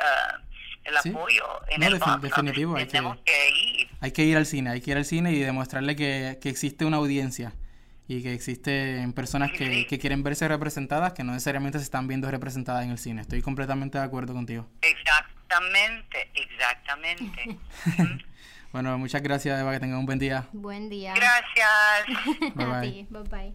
el 0.83 0.97
Sí. 1.03 1.09
apoyo 1.09 1.45
en 1.69 1.79
No, 1.81 1.87
el 1.87 1.99
box 1.99 2.21
definitivo, 2.21 2.75
hay 2.75 2.85
que- 2.85 2.91
Tenemos 2.91 3.17
que 3.23 3.49
ir. 3.51 3.89
Hay 4.01 4.11
que 4.11 4.23
ir 4.23 4.35
al 4.35 4.45
cine, 4.45 4.71
hay 4.71 4.81
que 4.81 4.91
ir 4.91 4.97
al 4.97 5.05
cine 5.05 5.31
y 5.31 5.39
demostrarle 5.39 5.95
que, 5.95 6.39
que 6.41 6.49
existe 6.49 6.83
una 6.85 6.97
audiencia 6.97 7.53
y 8.07 8.23
que 8.23 8.33
existen 8.33 9.13
personas 9.13 9.51
que, 9.51 9.85
que 9.87 9.99
quieren 9.99 10.21
verse 10.23 10.45
representadas 10.47 11.13
que 11.13 11.23
no 11.23 11.31
necesariamente 11.31 11.77
se 11.77 11.85
están 11.85 12.07
viendo 12.07 12.29
representadas 12.29 12.83
en 12.83 12.91
el 12.91 12.97
cine. 12.97 13.21
Estoy 13.21 13.41
completamente 13.41 13.99
de 13.99 14.03
acuerdo 14.03 14.33
contigo. 14.33 14.67
Exactamente, 15.51 16.29
exactamente. 16.33 17.57
Bueno, 18.71 18.97
muchas 18.97 19.21
gracias, 19.21 19.59
Eva, 19.59 19.73
que 19.73 19.81
tengan 19.81 19.99
un 19.99 20.05
buen 20.05 20.17
día. 20.17 20.45
Buen 20.53 20.87
día. 20.87 21.13
Gracias. 21.13 22.55
Bye, 22.55 22.63
A 22.73 22.79
bye. 22.79 22.89
ti. 22.89 23.07
Bye 23.09 23.23
bye. 23.23 23.53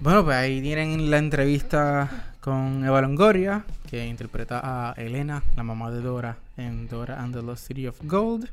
Bueno, 0.00 0.22
pues 0.24 0.36
ahí 0.36 0.60
tienen 0.60 1.10
la 1.10 1.16
entrevista 1.16 2.34
con 2.42 2.84
Eva 2.84 3.00
Longoria, 3.00 3.64
que 3.88 4.04
interpreta 4.06 4.60
a 4.62 4.92
Elena, 4.98 5.42
la 5.56 5.62
mamá 5.62 5.90
de 5.90 6.02
Dora, 6.02 6.36
en 6.58 6.86
Dora 6.86 7.18
and 7.22 7.34
the 7.34 7.40
Lost 7.40 7.66
City 7.66 7.86
of 7.86 7.98
Gold. 8.02 8.50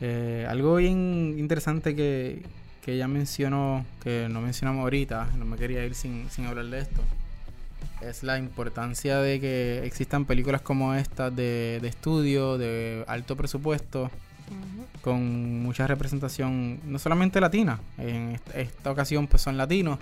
Eh, 0.00 0.46
algo 0.48 0.76
bien 0.76 1.34
interesante 1.38 1.94
que, 1.94 2.42
que 2.82 2.94
ella 2.94 3.06
mencionó, 3.06 3.84
que 4.02 4.28
no 4.30 4.40
mencionamos 4.40 4.80
ahorita, 4.84 5.28
no 5.36 5.44
me 5.44 5.58
quería 5.58 5.84
ir 5.84 5.94
sin, 5.94 6.30
sin 6.30 6.46
hablar 6.46 6.64
de 6.64 6.78
esto, 6.78 7.02
es 8.00 8.22
la 8.22 8.38
importancia 8.38 9.18
de 9.18 9.40
que 9.40 9.84
existan 9.84 10.24
películas 10.24 10.60
como 10.62 10.94
estas 10.94 11.34
de, 11.34 11.78
de 11.82 11.88
estudio, 11.88 12.58
de 12.58 13.04
alto 13.08 13.36
presupuesto, 13.36 14.10
con 15.02 15.62
mucha 15.62 15.86
representación, 15.86 16.80
no 16.84 16.98
solamente 16.98 17.40
latina, 17.40 17.80
en 17.98 18.32
est- 18.32 18.54
esta 18.54 18.90
ocasión 18.90 19.26
pues 19.26 19.42
son 19.42 19.56
latinos, 19.56 19.98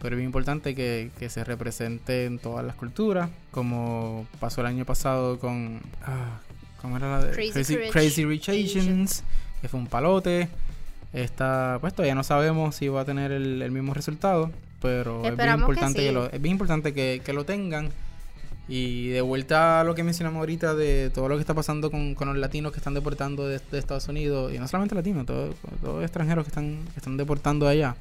pero 0.00 0.14
es 0.14 0.18
bien 0.18 0.26
importante 0.28 0.74
que, 0.74 1.10
que 1.18 1.28
se 1.28 1.42
represente 1.44 2.24
en 2.26 2.38
todas 2.38 2.64
las 2.64 2.76
culturas, 2.76 3.30
como 3.50 4.26
pasó 4.40 4.60
el 4.60 4.66
año 4.68 4.84
pasado 4.84 5.38
con... 5.38 5.80
ah, 6.02 6.40
¿Cómo 6.80 6.96
era 6.96 7.10
la 7.18 7.24
de? 7.24 7.32
Crazy 7.32 7.76
Rich 7.76 7.90
Crazy 7.92 8.24
Rich 8.24 8.48
Asians, 8.50 9.24
que 9.60 9.68
fue 9.68 9.80
un 9.80 9.88
palote. 9.88 10.48
Esta, 11.12 11.78
pues 11.80 11.92
todavía 11.92 12.14
no 12.14 12.22
sabemos 12.22 12.76
si 12.76 12.86
va 12.88 13.00
a 13.00 13.04
tener 13.04 13.32
el, 13.32 13.60
el 13.62 13.70
mismo 13.72 13.94
resultado, 13.94 14.52
pero 14.80 15.16
es 15.16 15.22
bien 15.22 15.32
Esperamos 15.32 15.66
que 15.66 15.72
importante 15.72 16.00
que, 16.00 16.08
sí. 16.08 16.14
lo, 16.14 16.30
es 16.30 16.40
bien 16.42 16.52
importante 16.52 16.94
que, 16.94 17.22
que 17.24 17.32
lo 17.32 17.44
tengan. 17.44 17.90
Y 18.70 19.08
de 19.08 19.22
vuelta 19.22 19.80
a 19.80 19.84
lo 19.84 19.94
que 19.94 20.02
mencionamos 20.04 20.40
ahorita 20.40 20.74
de 20.74 21.08
todo 21.08 21.26
lo 21.28 21.36
que 21.36 21.40
está 21.40 21.54
pasando 21.54 21.90
con, 21.90 22.14
con 22.14 22.28
los 22.28 22.36
latinos 22.36 22.70
que 22.70 22.76
están 22.78 22.92
deportando 22.92 23.48
de, 23.48 23.60
de 23.70 23.78
Estados 23.78 24.08
Unidos, 24.08 24.52
y 24.52 24.58
no 24.58 24.68
solamente 24.68 24.94
latinos, 24.94 25.24
todos 25.24 25.54
todos 25.80 26.02
extranjeros 26.04 26.44
que 26.44 26.50
están, 26.50 26.78
que 26.92 26.98
están 26.98 27.16
deportando 27.16 27.66
allá. 27.66 27.96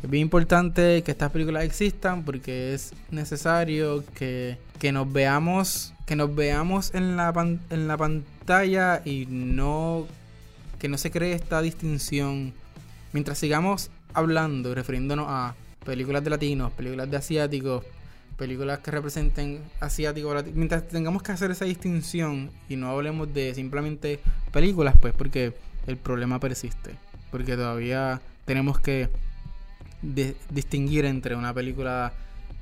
Es 0.00 0.08
bien 0.08 0.22
importante 0.22 1.02
que 1.02 1.10
estas 1.10 1.32
películas 1.32 1.64
existan 1.64 2.22
porque 2.22 2.72
es 2.72 2.92
necesario 3.10 4.04
que, 4.14 4.56
que 4.78 4.92
nos 4.92 5.12
veamos 5.12 5.92
que 6.06 6.14
nos 6.14 6.32
veamos 6.34 6.94
en 6.94 7.16
la, 7.16 7.32
pan- 7.32 7.60
en 7.68 7.88
la 7.88 7.96
pantalla 7.96 9.02
y 9.04 9.26
no 9.28 10.06
que 10.78 10.88
no 10.88 10.96
se 10.98 11.10
cree 11.10 11.32
esta 11.32 11.60
distinción 11.62 12.54
mientras 13.12 13.38
sigamos 13.38 13.90
hablando 14.14 14.70
y 14.70 14.74
refiriéndonos 14.74 15.26
a 15.28 15.54
películas 15.84 16.24
de 16.24 16.30
latinos, 16.30 16.72
películas 16.72 17.10
de 17.10 17.16
asiáticos, 17.16 17.84
películas 18.36 18.78
que 18.80 18.90
representen 18.90 19.60
asiáticos, 19.80 20.44
mientras 20.54 20.86
tengamos 20.88 21.22
que 21.22 21.32
hacer 21.32 21.50
esa 21.50 21.64
distinción 21.64 22.50
y 22.68 22.76
no 22.76 22.90
hablemos 22.90 23.32
de 23.32 23.54
simplemente 23.54 24.20
películas, 24.52 24.94
pues 25.00 25.12
porque 25.14 25.54
el 25.86 25.96
problema 25.96 26.38
persiste, 26.38 26.94
porque 27.30 27.56
todavía 27.56 28.20
tenemos 28.44 28.78
que 28.80 29.08
de- 30.02 30.36
distinguir 30.50 31.04
entre 31.04 31.34
una 31.34 31.52
película 31.52 32.12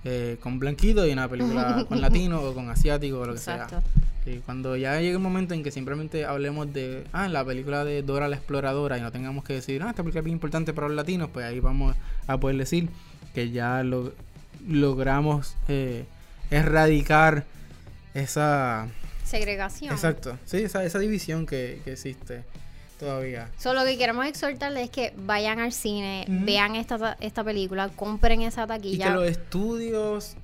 eh, 0.04 0.38
con 0.40 0.59
blanquito 0.59 1.06
y 1.06 1.12
una 1.12 1.28
película 1.28 1.85
con 1.88 2.00
latino 2.00 2.40
o 2.40 2.54
con 2.54 2.70
asiático 2.70 3.18
o 3.20 3.26
lo 3.26 3.32
que 3.32 3.38
Exacto. 3.38 3.80
sea. 3.80 3.82
Y 4.26 4.38
cuando 4.40 4.76
ya 4.76 5.00
llegue 5.00 5.16
un 5.16 5.22
momento 5.22 5.54
en 5.54 5.62
que 5.62 5.70
simplemente 5.70 6.24
hablemos 6.24 6.72
de, 6.72 7.04
ah, 7.12 7.28
la 7.28 7.44
película 7.44 7.84
de 7.84 8.02
Dora 8.02 8.26
la 8.28 8.36
Exploradora 8.36 8.98
y 8.98 9.00
no 9.00 9.12
tengamos 9.12 9.44
que 9.44 9.52
decir, 9.52 9.82
ah, 9.84 9.90
esta 9.90 10.02
película 10.02 10.18
es 10.20 10.24
bien 10.24 10.34
importante 10.36 10.72
para 10.74 10.88
los 10.88 10.96
latinos, 10.96 11.30
pues 11.32 11.46
ahí 11.46 11.60
vamos 11.60 11.94
a 12.26 12.36
poder 12.38 12.56
decir 12.56 12.88
que 13.34 13.50
ya 13.50 13.82
lo, 13.84 14.12
logramos 14.68 15.54
eh, 15.68 16.04
erradicar 16.50 17.44
esa... 18.14 18.88
Segregación. 19.24 19.92
Exacto, 19.92 20.38
sí, 20.44 20.58
esa, 20.58 20.84
esa 20.84 20.98
división 20.98 21.46
que, 21.46 21.80
que 21.84 21.92
existe. 21.92 22.44
todavía. 22.98 23.48
Solo 23.58 23.80
lo 23.80 23.86
que 23.86 23.98
queremos 23.98 24.24
exhortarles 24.26 24.84
es 24.84 24.90
que 24.90 25.12
vayan 25.16 25.58
al 25.58 25.72
cine, 25.72 26.24
vean 26.28 26.76
esta, 26.76 26.96
ta- 26.96 27.16
esta 27.20 27.42
película, 27.44 27.88
compren 27.90 28.40
esa 28.42 28.64
Y 28.64 28.66
taquilla. 28.68 29.06
que 29.08 29.12
los 29.14 29.28
estudios 29.28 30.36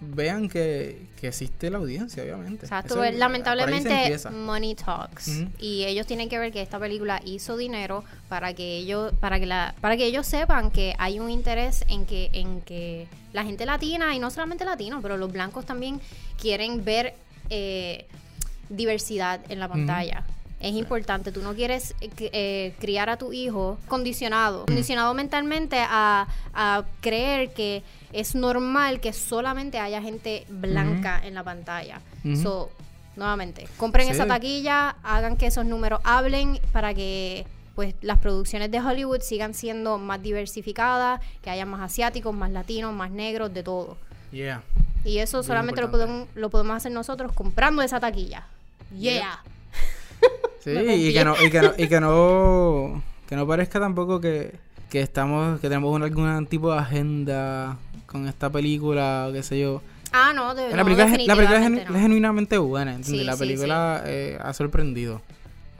vean 0.00 0.48
que, 0.48 1.06
que 1.20 1.28
existe 1.28 1.70
la 1.70 1.78
audiencia, 1.78 2.22
obviamente. 2.22 2.66
Exacto, 2.66 2.94
Eso- 2.94 2.96
pues, 3.00 3.12
se 3.12 3.18
lamentablemente 3.18 4.18
money 4.30 4.74
talks 4.74 5.28
y 5.58 5.84
ellos 5.84 6.06
tienen 6.06 6.28
que 6.28 6.38
ver 6.38 6.52
que 6.52 6.62
esta 6.62 6.78
película 6.78 7.20
hizo 7.24 7.56
dinero 7.56 8.04
para 8.28 8.54
que 8.54 8.76
ellos 8.78 9.12
para 9.20 9.40
que 9.40 9.46
la 9.46 9.74
para 9.80 9.96
que 9.96 10.06
ellos 10.06 10.26
sepan 10.26 10.70
que 10.70 10.94
hay 10.98 11.18
un 11.18 11.30
interés 11.30 11.84
en 11.88 12.06
que 12.06 12.30
en 12.32 12.60
que 12.60 13.08
la 13.32 13.44
gente 13.44 13.66
latina 13.66 14.14
y 14.14 14.18
no 14.18 14.30
solamente 14.30 14.64
latino, 14.64 15.00
pero 15.02 15.16
los 15.16 15.32
blancos 15.32 15.66
también 15.66 16.00
quieren 16.40 16.84
ver 16.84 17.14
eh, 17.50 18.06
diversidad 18.68 19.40
en 19.48 19.58
la 19.60 19.68
pantalla. 19.68 20.24
Es 20.60 20.74
importante, 20.74 21.30
tú 21.30 21.40
no 21.40 21.54
quieres 21.54 21.94
eh, 22.00 22.10
eh, 22.18 22.74
criar 22.80 23.08
a 23.10 23.16
tu 23.16 23.32
hijo 23.32 23.78
condicionado, 23.86 24.66
condicionado 24.66 25.14
mentalmente 25.14 25.78
a, 25.78 26.26
a 26.52 26.84
creer 27.00 27.52
que 27.52 27.84
es 28.12 28.34
normal 28.34 29.00
que 29.00 29.12
solamente 29.12 29.78
haya 29.78 30.02
gente 30.02 30.44
blanca 30.48 31.20
en 31.24 31.34
la 31.34 31.44
pantalla. 31.44 32.00
So, 32.42 32.70
nuevamente, 33.14 33.68
compren 33.76 34.06
Sí. 34.06 34.12
esa 34.14 34.26
taquilla, 34.26 34.96
hagan 35.04 35.36
que 35.36 35.46
esos 35.46 35.64
números 35.64 36.00
hablen 36.04 36.58
para 36.72 36.92
que 36.92 37.46
pues 37.76 37.94
las 38.00 38.18
producciones 38.18 38.72
de 38.72 38.80
Hollywood 38.80 39.20
sigan 39.20 39.54
siendo 39.54 39.98
más 39.98 40.20
diversificadas, 40.20 41.20
que 41.42 41.50
haya 41.50 41.64
más 41.64 41.80
asiáticos, 41.80 42.34
más 42.34 42.50
latinos, 42.50 42.92
más 42.92 43.12
negros, 43.12 43.54
de 43.54 43.62
todo. 43.62 43.96
Yeah. 44.32 44.62
Y 45.04 45.18
eso 45.18 45.38
Bien 45.38 45.46
solamente 45.46 45.80
lo 45.80 45.88
podemos, 45.92 46.26
lo 46.34 46.50
podemos 46.50 46.76
hacer 46.76 46.90
nosotros 46.90 47.30
comprando 47.32 47.80
esa 47.82 48.00
taquilla. 48.00 48.48
Yeah. 48.98 49.44
Sí, 50.76 50.86
Me 50.86 50.96
y 50.96 51.12
que 51.12 51.24
no, 51.24 51.34
y 51.44 51.50
que 51.50 51.62
no, 51.62 51.72
y 51.76 51.88
que 51.88 52.00
no, 52.00 53.02
que 53.28 53.36
no 53.36 53.46
parezca 53.46 53.80
tampoco 53.80 54.20
que, 54.20 54.54
que 54.90 55.00
estamos, 55.00 55.60
que 55.60 55.68
tenemos 55.68 55.94
un- 55.94 56.02
algún 56.02 56.46
tipo 56.46 56.72
de 56.72 56.78
agenda 56.78 57.76
con 58.06 58.26
esta 58.28 58.50
película, 58.50 59.26
o 59.28 59.32
qué 59.32 59.42
sé 59.42 59.60
yo. 59.60 59.82
Ah, 60.12 60.32
no, 60.34 60.54
de, 60.54 60.70
la 60.70 60.76
no, 60.78 60.84
película, 60.84 61.04
es- 61.06 61.26
la 61.26 61.36
película 61.36 61.64
es, 61.66 61.70
no. 61.90 61.98
genuinamente 61.98 62.56
buena, 62.58 62.94
¿entiendes? 62.94 63.20
Sí, 63.20 63.24
la 63.26 63.32
sí, 63.34 63.38
película 63.40 64.02
eh, 64.06 64.38
ha 64.40 64.52
sorprendido. 64.52 65.20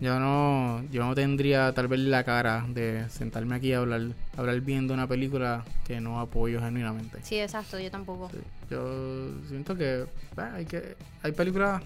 Yo 0.01 0.21
no, 0.21 0.85
yo 0.93 1.05
no 1.05 1.13
tendría 1.17 1.73
tal 1.75 1.89
vez 1.89 1.99
la 1.99 2.23
cara 2.23 2.65
de 2.69 3.05
sentarme 3.11 3.57
aquí 3.57 3.73
a 3.73 3.79
hablar, 3.79 4.03
hablar 4.37 4.61
bien 4.61 4.87
de 4.87 4.95
una 4.95 5.09
película 5.09 5.65
que 5.85 6.01
no 6.01 6.21
apoyo 6.21 6.61
genuinamente. 6.61 7.19
Sí, 7.23 7.41
exacto, 7.41 7.81
yo 7.81 7.91
tampoco. 7.91 8.31
Yo 8.71 9.31
siento 9.49 9.75
que 9.75 10.05
bah, 10.37 10.53
hay 10.55 10.67
que 10.67 10.95
hay 11.23 11.33
películas 11.33 11.83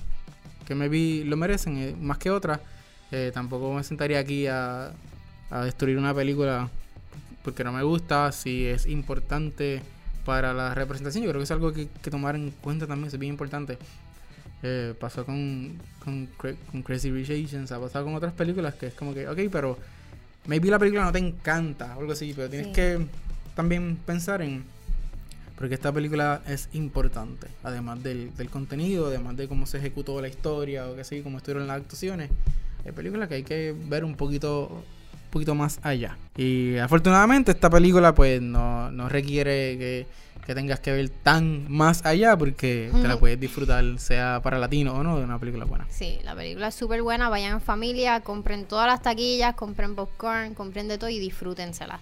que 0.67 0.75
maybe 0.75 1.25
lo 1.25 1.39
merecen 1.39 1.79
eh, 1.79 1.97
más 1.99 2.19
que 2.19 2.29
otras. 2.31 2.61
Eh, 3.13 3.31
tampoco 3.33 3.73
me 3.75 3.85
sentaría 3.85 4.19
aquí 4.19 4.47
a, 4.47 4.93
a 5.51 5.65
destruir 5.65 5.99
una 5.99 6.15
película 6.15 6.69
porque 7.45 7.63
no 7.63 7.73
me 7.73 7.83
gusta. 7.83 8.33
Si 8.33 8.67
es 8.67 8.87
importante 8.87 9.83
para 10.25 10.53
la 10.55 10.75
representación, 10.75 11.23
yo 11.25 11.31
creo 11.31 11.41
que 11.41 11.45
es 11.45 11.51
algo 11.51 11.73
que, 11.73 11.89
que 12.03 12.11
tomar 12.11 12.35
en 12.37 12.51
cuenta 12.51 12.87
también, 12.87 13.09
es 13.09 13.19
bien 13.19 13.33
importante. 13.33 13.77
Eh, 14.63 14.95
pasó 14.99 15.27
con, 15.27 15.77
con, 16.05 16.29
Cra- 16.39 16.57
con 16.71 16.83
Crazy 16.83 17.11
Rich 17.11 17.31
Asians, 17.31 17.73
ha 17.73 17.81
pasado 17.81 18.05
con 18.05 18.15
otras 18.15 18.33
películas 18.33 18.75
que 18.75 18.87
es 18.87 18.95
como 18.95 19.13
que, 19.13 19.29
ok, 19.29 19.39
pero 19.51 19.77
maybe 20.47 20.71
la 20.71 20.79
película 20.79 21.05
no 21.05 21.11
te 21.13 21.19
encanta 21.19 21.97
o 21.97 22.01
algo 22.01 22.13
así, 22.13 22.33
pero 22.35 22.49
tienes 22.49 22.69
Sí. 22.69 22.73
que 22.73 23.05
también 23.57 23.97
pensar 24.07 24.41
en 24.41 24.65
porque 25.59 25.75
esta 25.75 25.93
película 25.93 26.43
es 26.47 26.69
importante, 26.73 27.47
además 27.63 28.03
del, 28.03 28.35
del 28.37 28.51
contenido, 28.51 29.07
además 29.09 29.37
de 29.37 29.47
cómo 29.49 29.67
se 29.67 29.79
ejecutó 29.79 30.21
la 30.21 30.27
historia 30.29 30.89
o 30.89 30.97
qué 30.97 31.05
sé 31.05 31.19
yo, 31.19 31.25
cómo 31.25 31.39
estuvieron 31.39 31.67
las 31.69 31.77
actuaciones. 31.77 32.31
Hay 32.85 32.93
películas 32.93 33.29
que 33.29 33.37
hay 33.37 33.43
que 33.43 33.75
ver 33.87 34.05
un 34.05 34.17
poquito, 34.17 34.69
un 34.69 35.31
poquito 35.31 35.55
más 35.55 35.79
allá. 35.83 36.17
Y 36.37 36.77
afortunadamente 36.79 37.53
esta 37.53 37.71
película 37.71 38.15
pues 38.15 38.41
no, 38.41 38.91
no 38.91 39.09
requiere 39.09 39.79
que, 39.79 40.07
que 40.45 40.55
tengas 40.55 40.81
que 40.81 40.93
ver 40.93 41.09
tan 41.09 41.71
más 41.71 42.05
allá 42.05 42.37
porque 42.37 42.91
te 42.93 43.09
la 43.09 43.19
puedes 43.19 43.39
disfrutar, 43.39 43.85
sea 43.99 44.41
para 44.43 44.59
latino 44.59 44.95
o 44.95 45.03
no, 45.03 45.19
de 45.19 45.25
una 45.25 45.39
película 45.39 45.65
buena. 45.65 45.87
Sí, 45.91 46.19
la 46.25 46.35
película 46.35 46.69
es 46.69 46.75
súper 46.75 47.03
buena. 47.03 47.29
Vayan 47.29 47.53
en 47.53 47.61
familia, 47.61 48.21
compren 48.21 48.65
todas 48.65 48.87
las 48.87 49.03
taquillas, 49.03 49.55
compren 49.55 49.95
popcorn, 49.95 50.55
compren 50.55 50.89
de 50.89 50.99
todo 50.99 51.11
y 51.11 51.19
disfrútensela. 51.19 52.01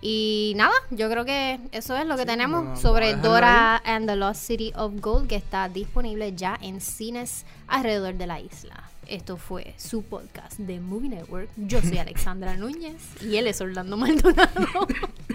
Y 0.00 0.54
nada, 0.56 0.72
yo 0.90 1.08
creo 1.08 1.24
que 1.24 1.60
eso 1.70 1.96
es 1.96 2.04
lo 2.06 2.16
que 2.16 2.26
tenemos 2.26 2.80
sobre 2.80 3.14
Dora 3.14 3.76
and 3.84 4.08
the 4.08 4.16
Lost 4.16 4.42
City 4.42 4.72
of 4.74 4.94
Gold, 5.00 5.28
que 5.28 5.36
está 5.36 5.68
disponible 5.68 6.34
ya 6.34 6.58
en 6.60 6.80
cines 6.80 7.46
alrededor 7.68 8.14
de 8.14 8.26
la 8.26 8.40
isla. 8.40 8.91
Esto 9.12 9.36
fue 9.36 9.74
su 9.76 10.02
podcast 10.04 10.58
de 10.58 10.80
Movie 10.80 11.10
Network. 11.10 11.50
Yo 11.56 11.82
soy 11.82 11.98
Alexandra 11.98 12.56
Núñez 12.56 13.02
y 13.20 13.36
él 13.36 13.46
es 13.46 13.60
Orlando 13.60 13.98
Maldonado, 13.98 14.86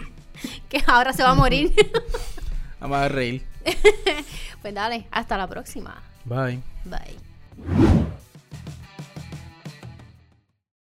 que 0.70 0.82
ahora 0.88 1.13
se 1.13 1.22
va 1.22 1.30
a 1.30 1.36
morir. 1.36 1.76
Vamos 2.80 2.98
a 2.98 3.08
reír. 3.08 3.46
pues 4.63 4.74
dale, 4.74 5.06
hasta 5.12 5.38
la 5.38 5.46
próxima. 5.46 6.02
Bye. 6.26 6.60
Bye. 6.86 8.08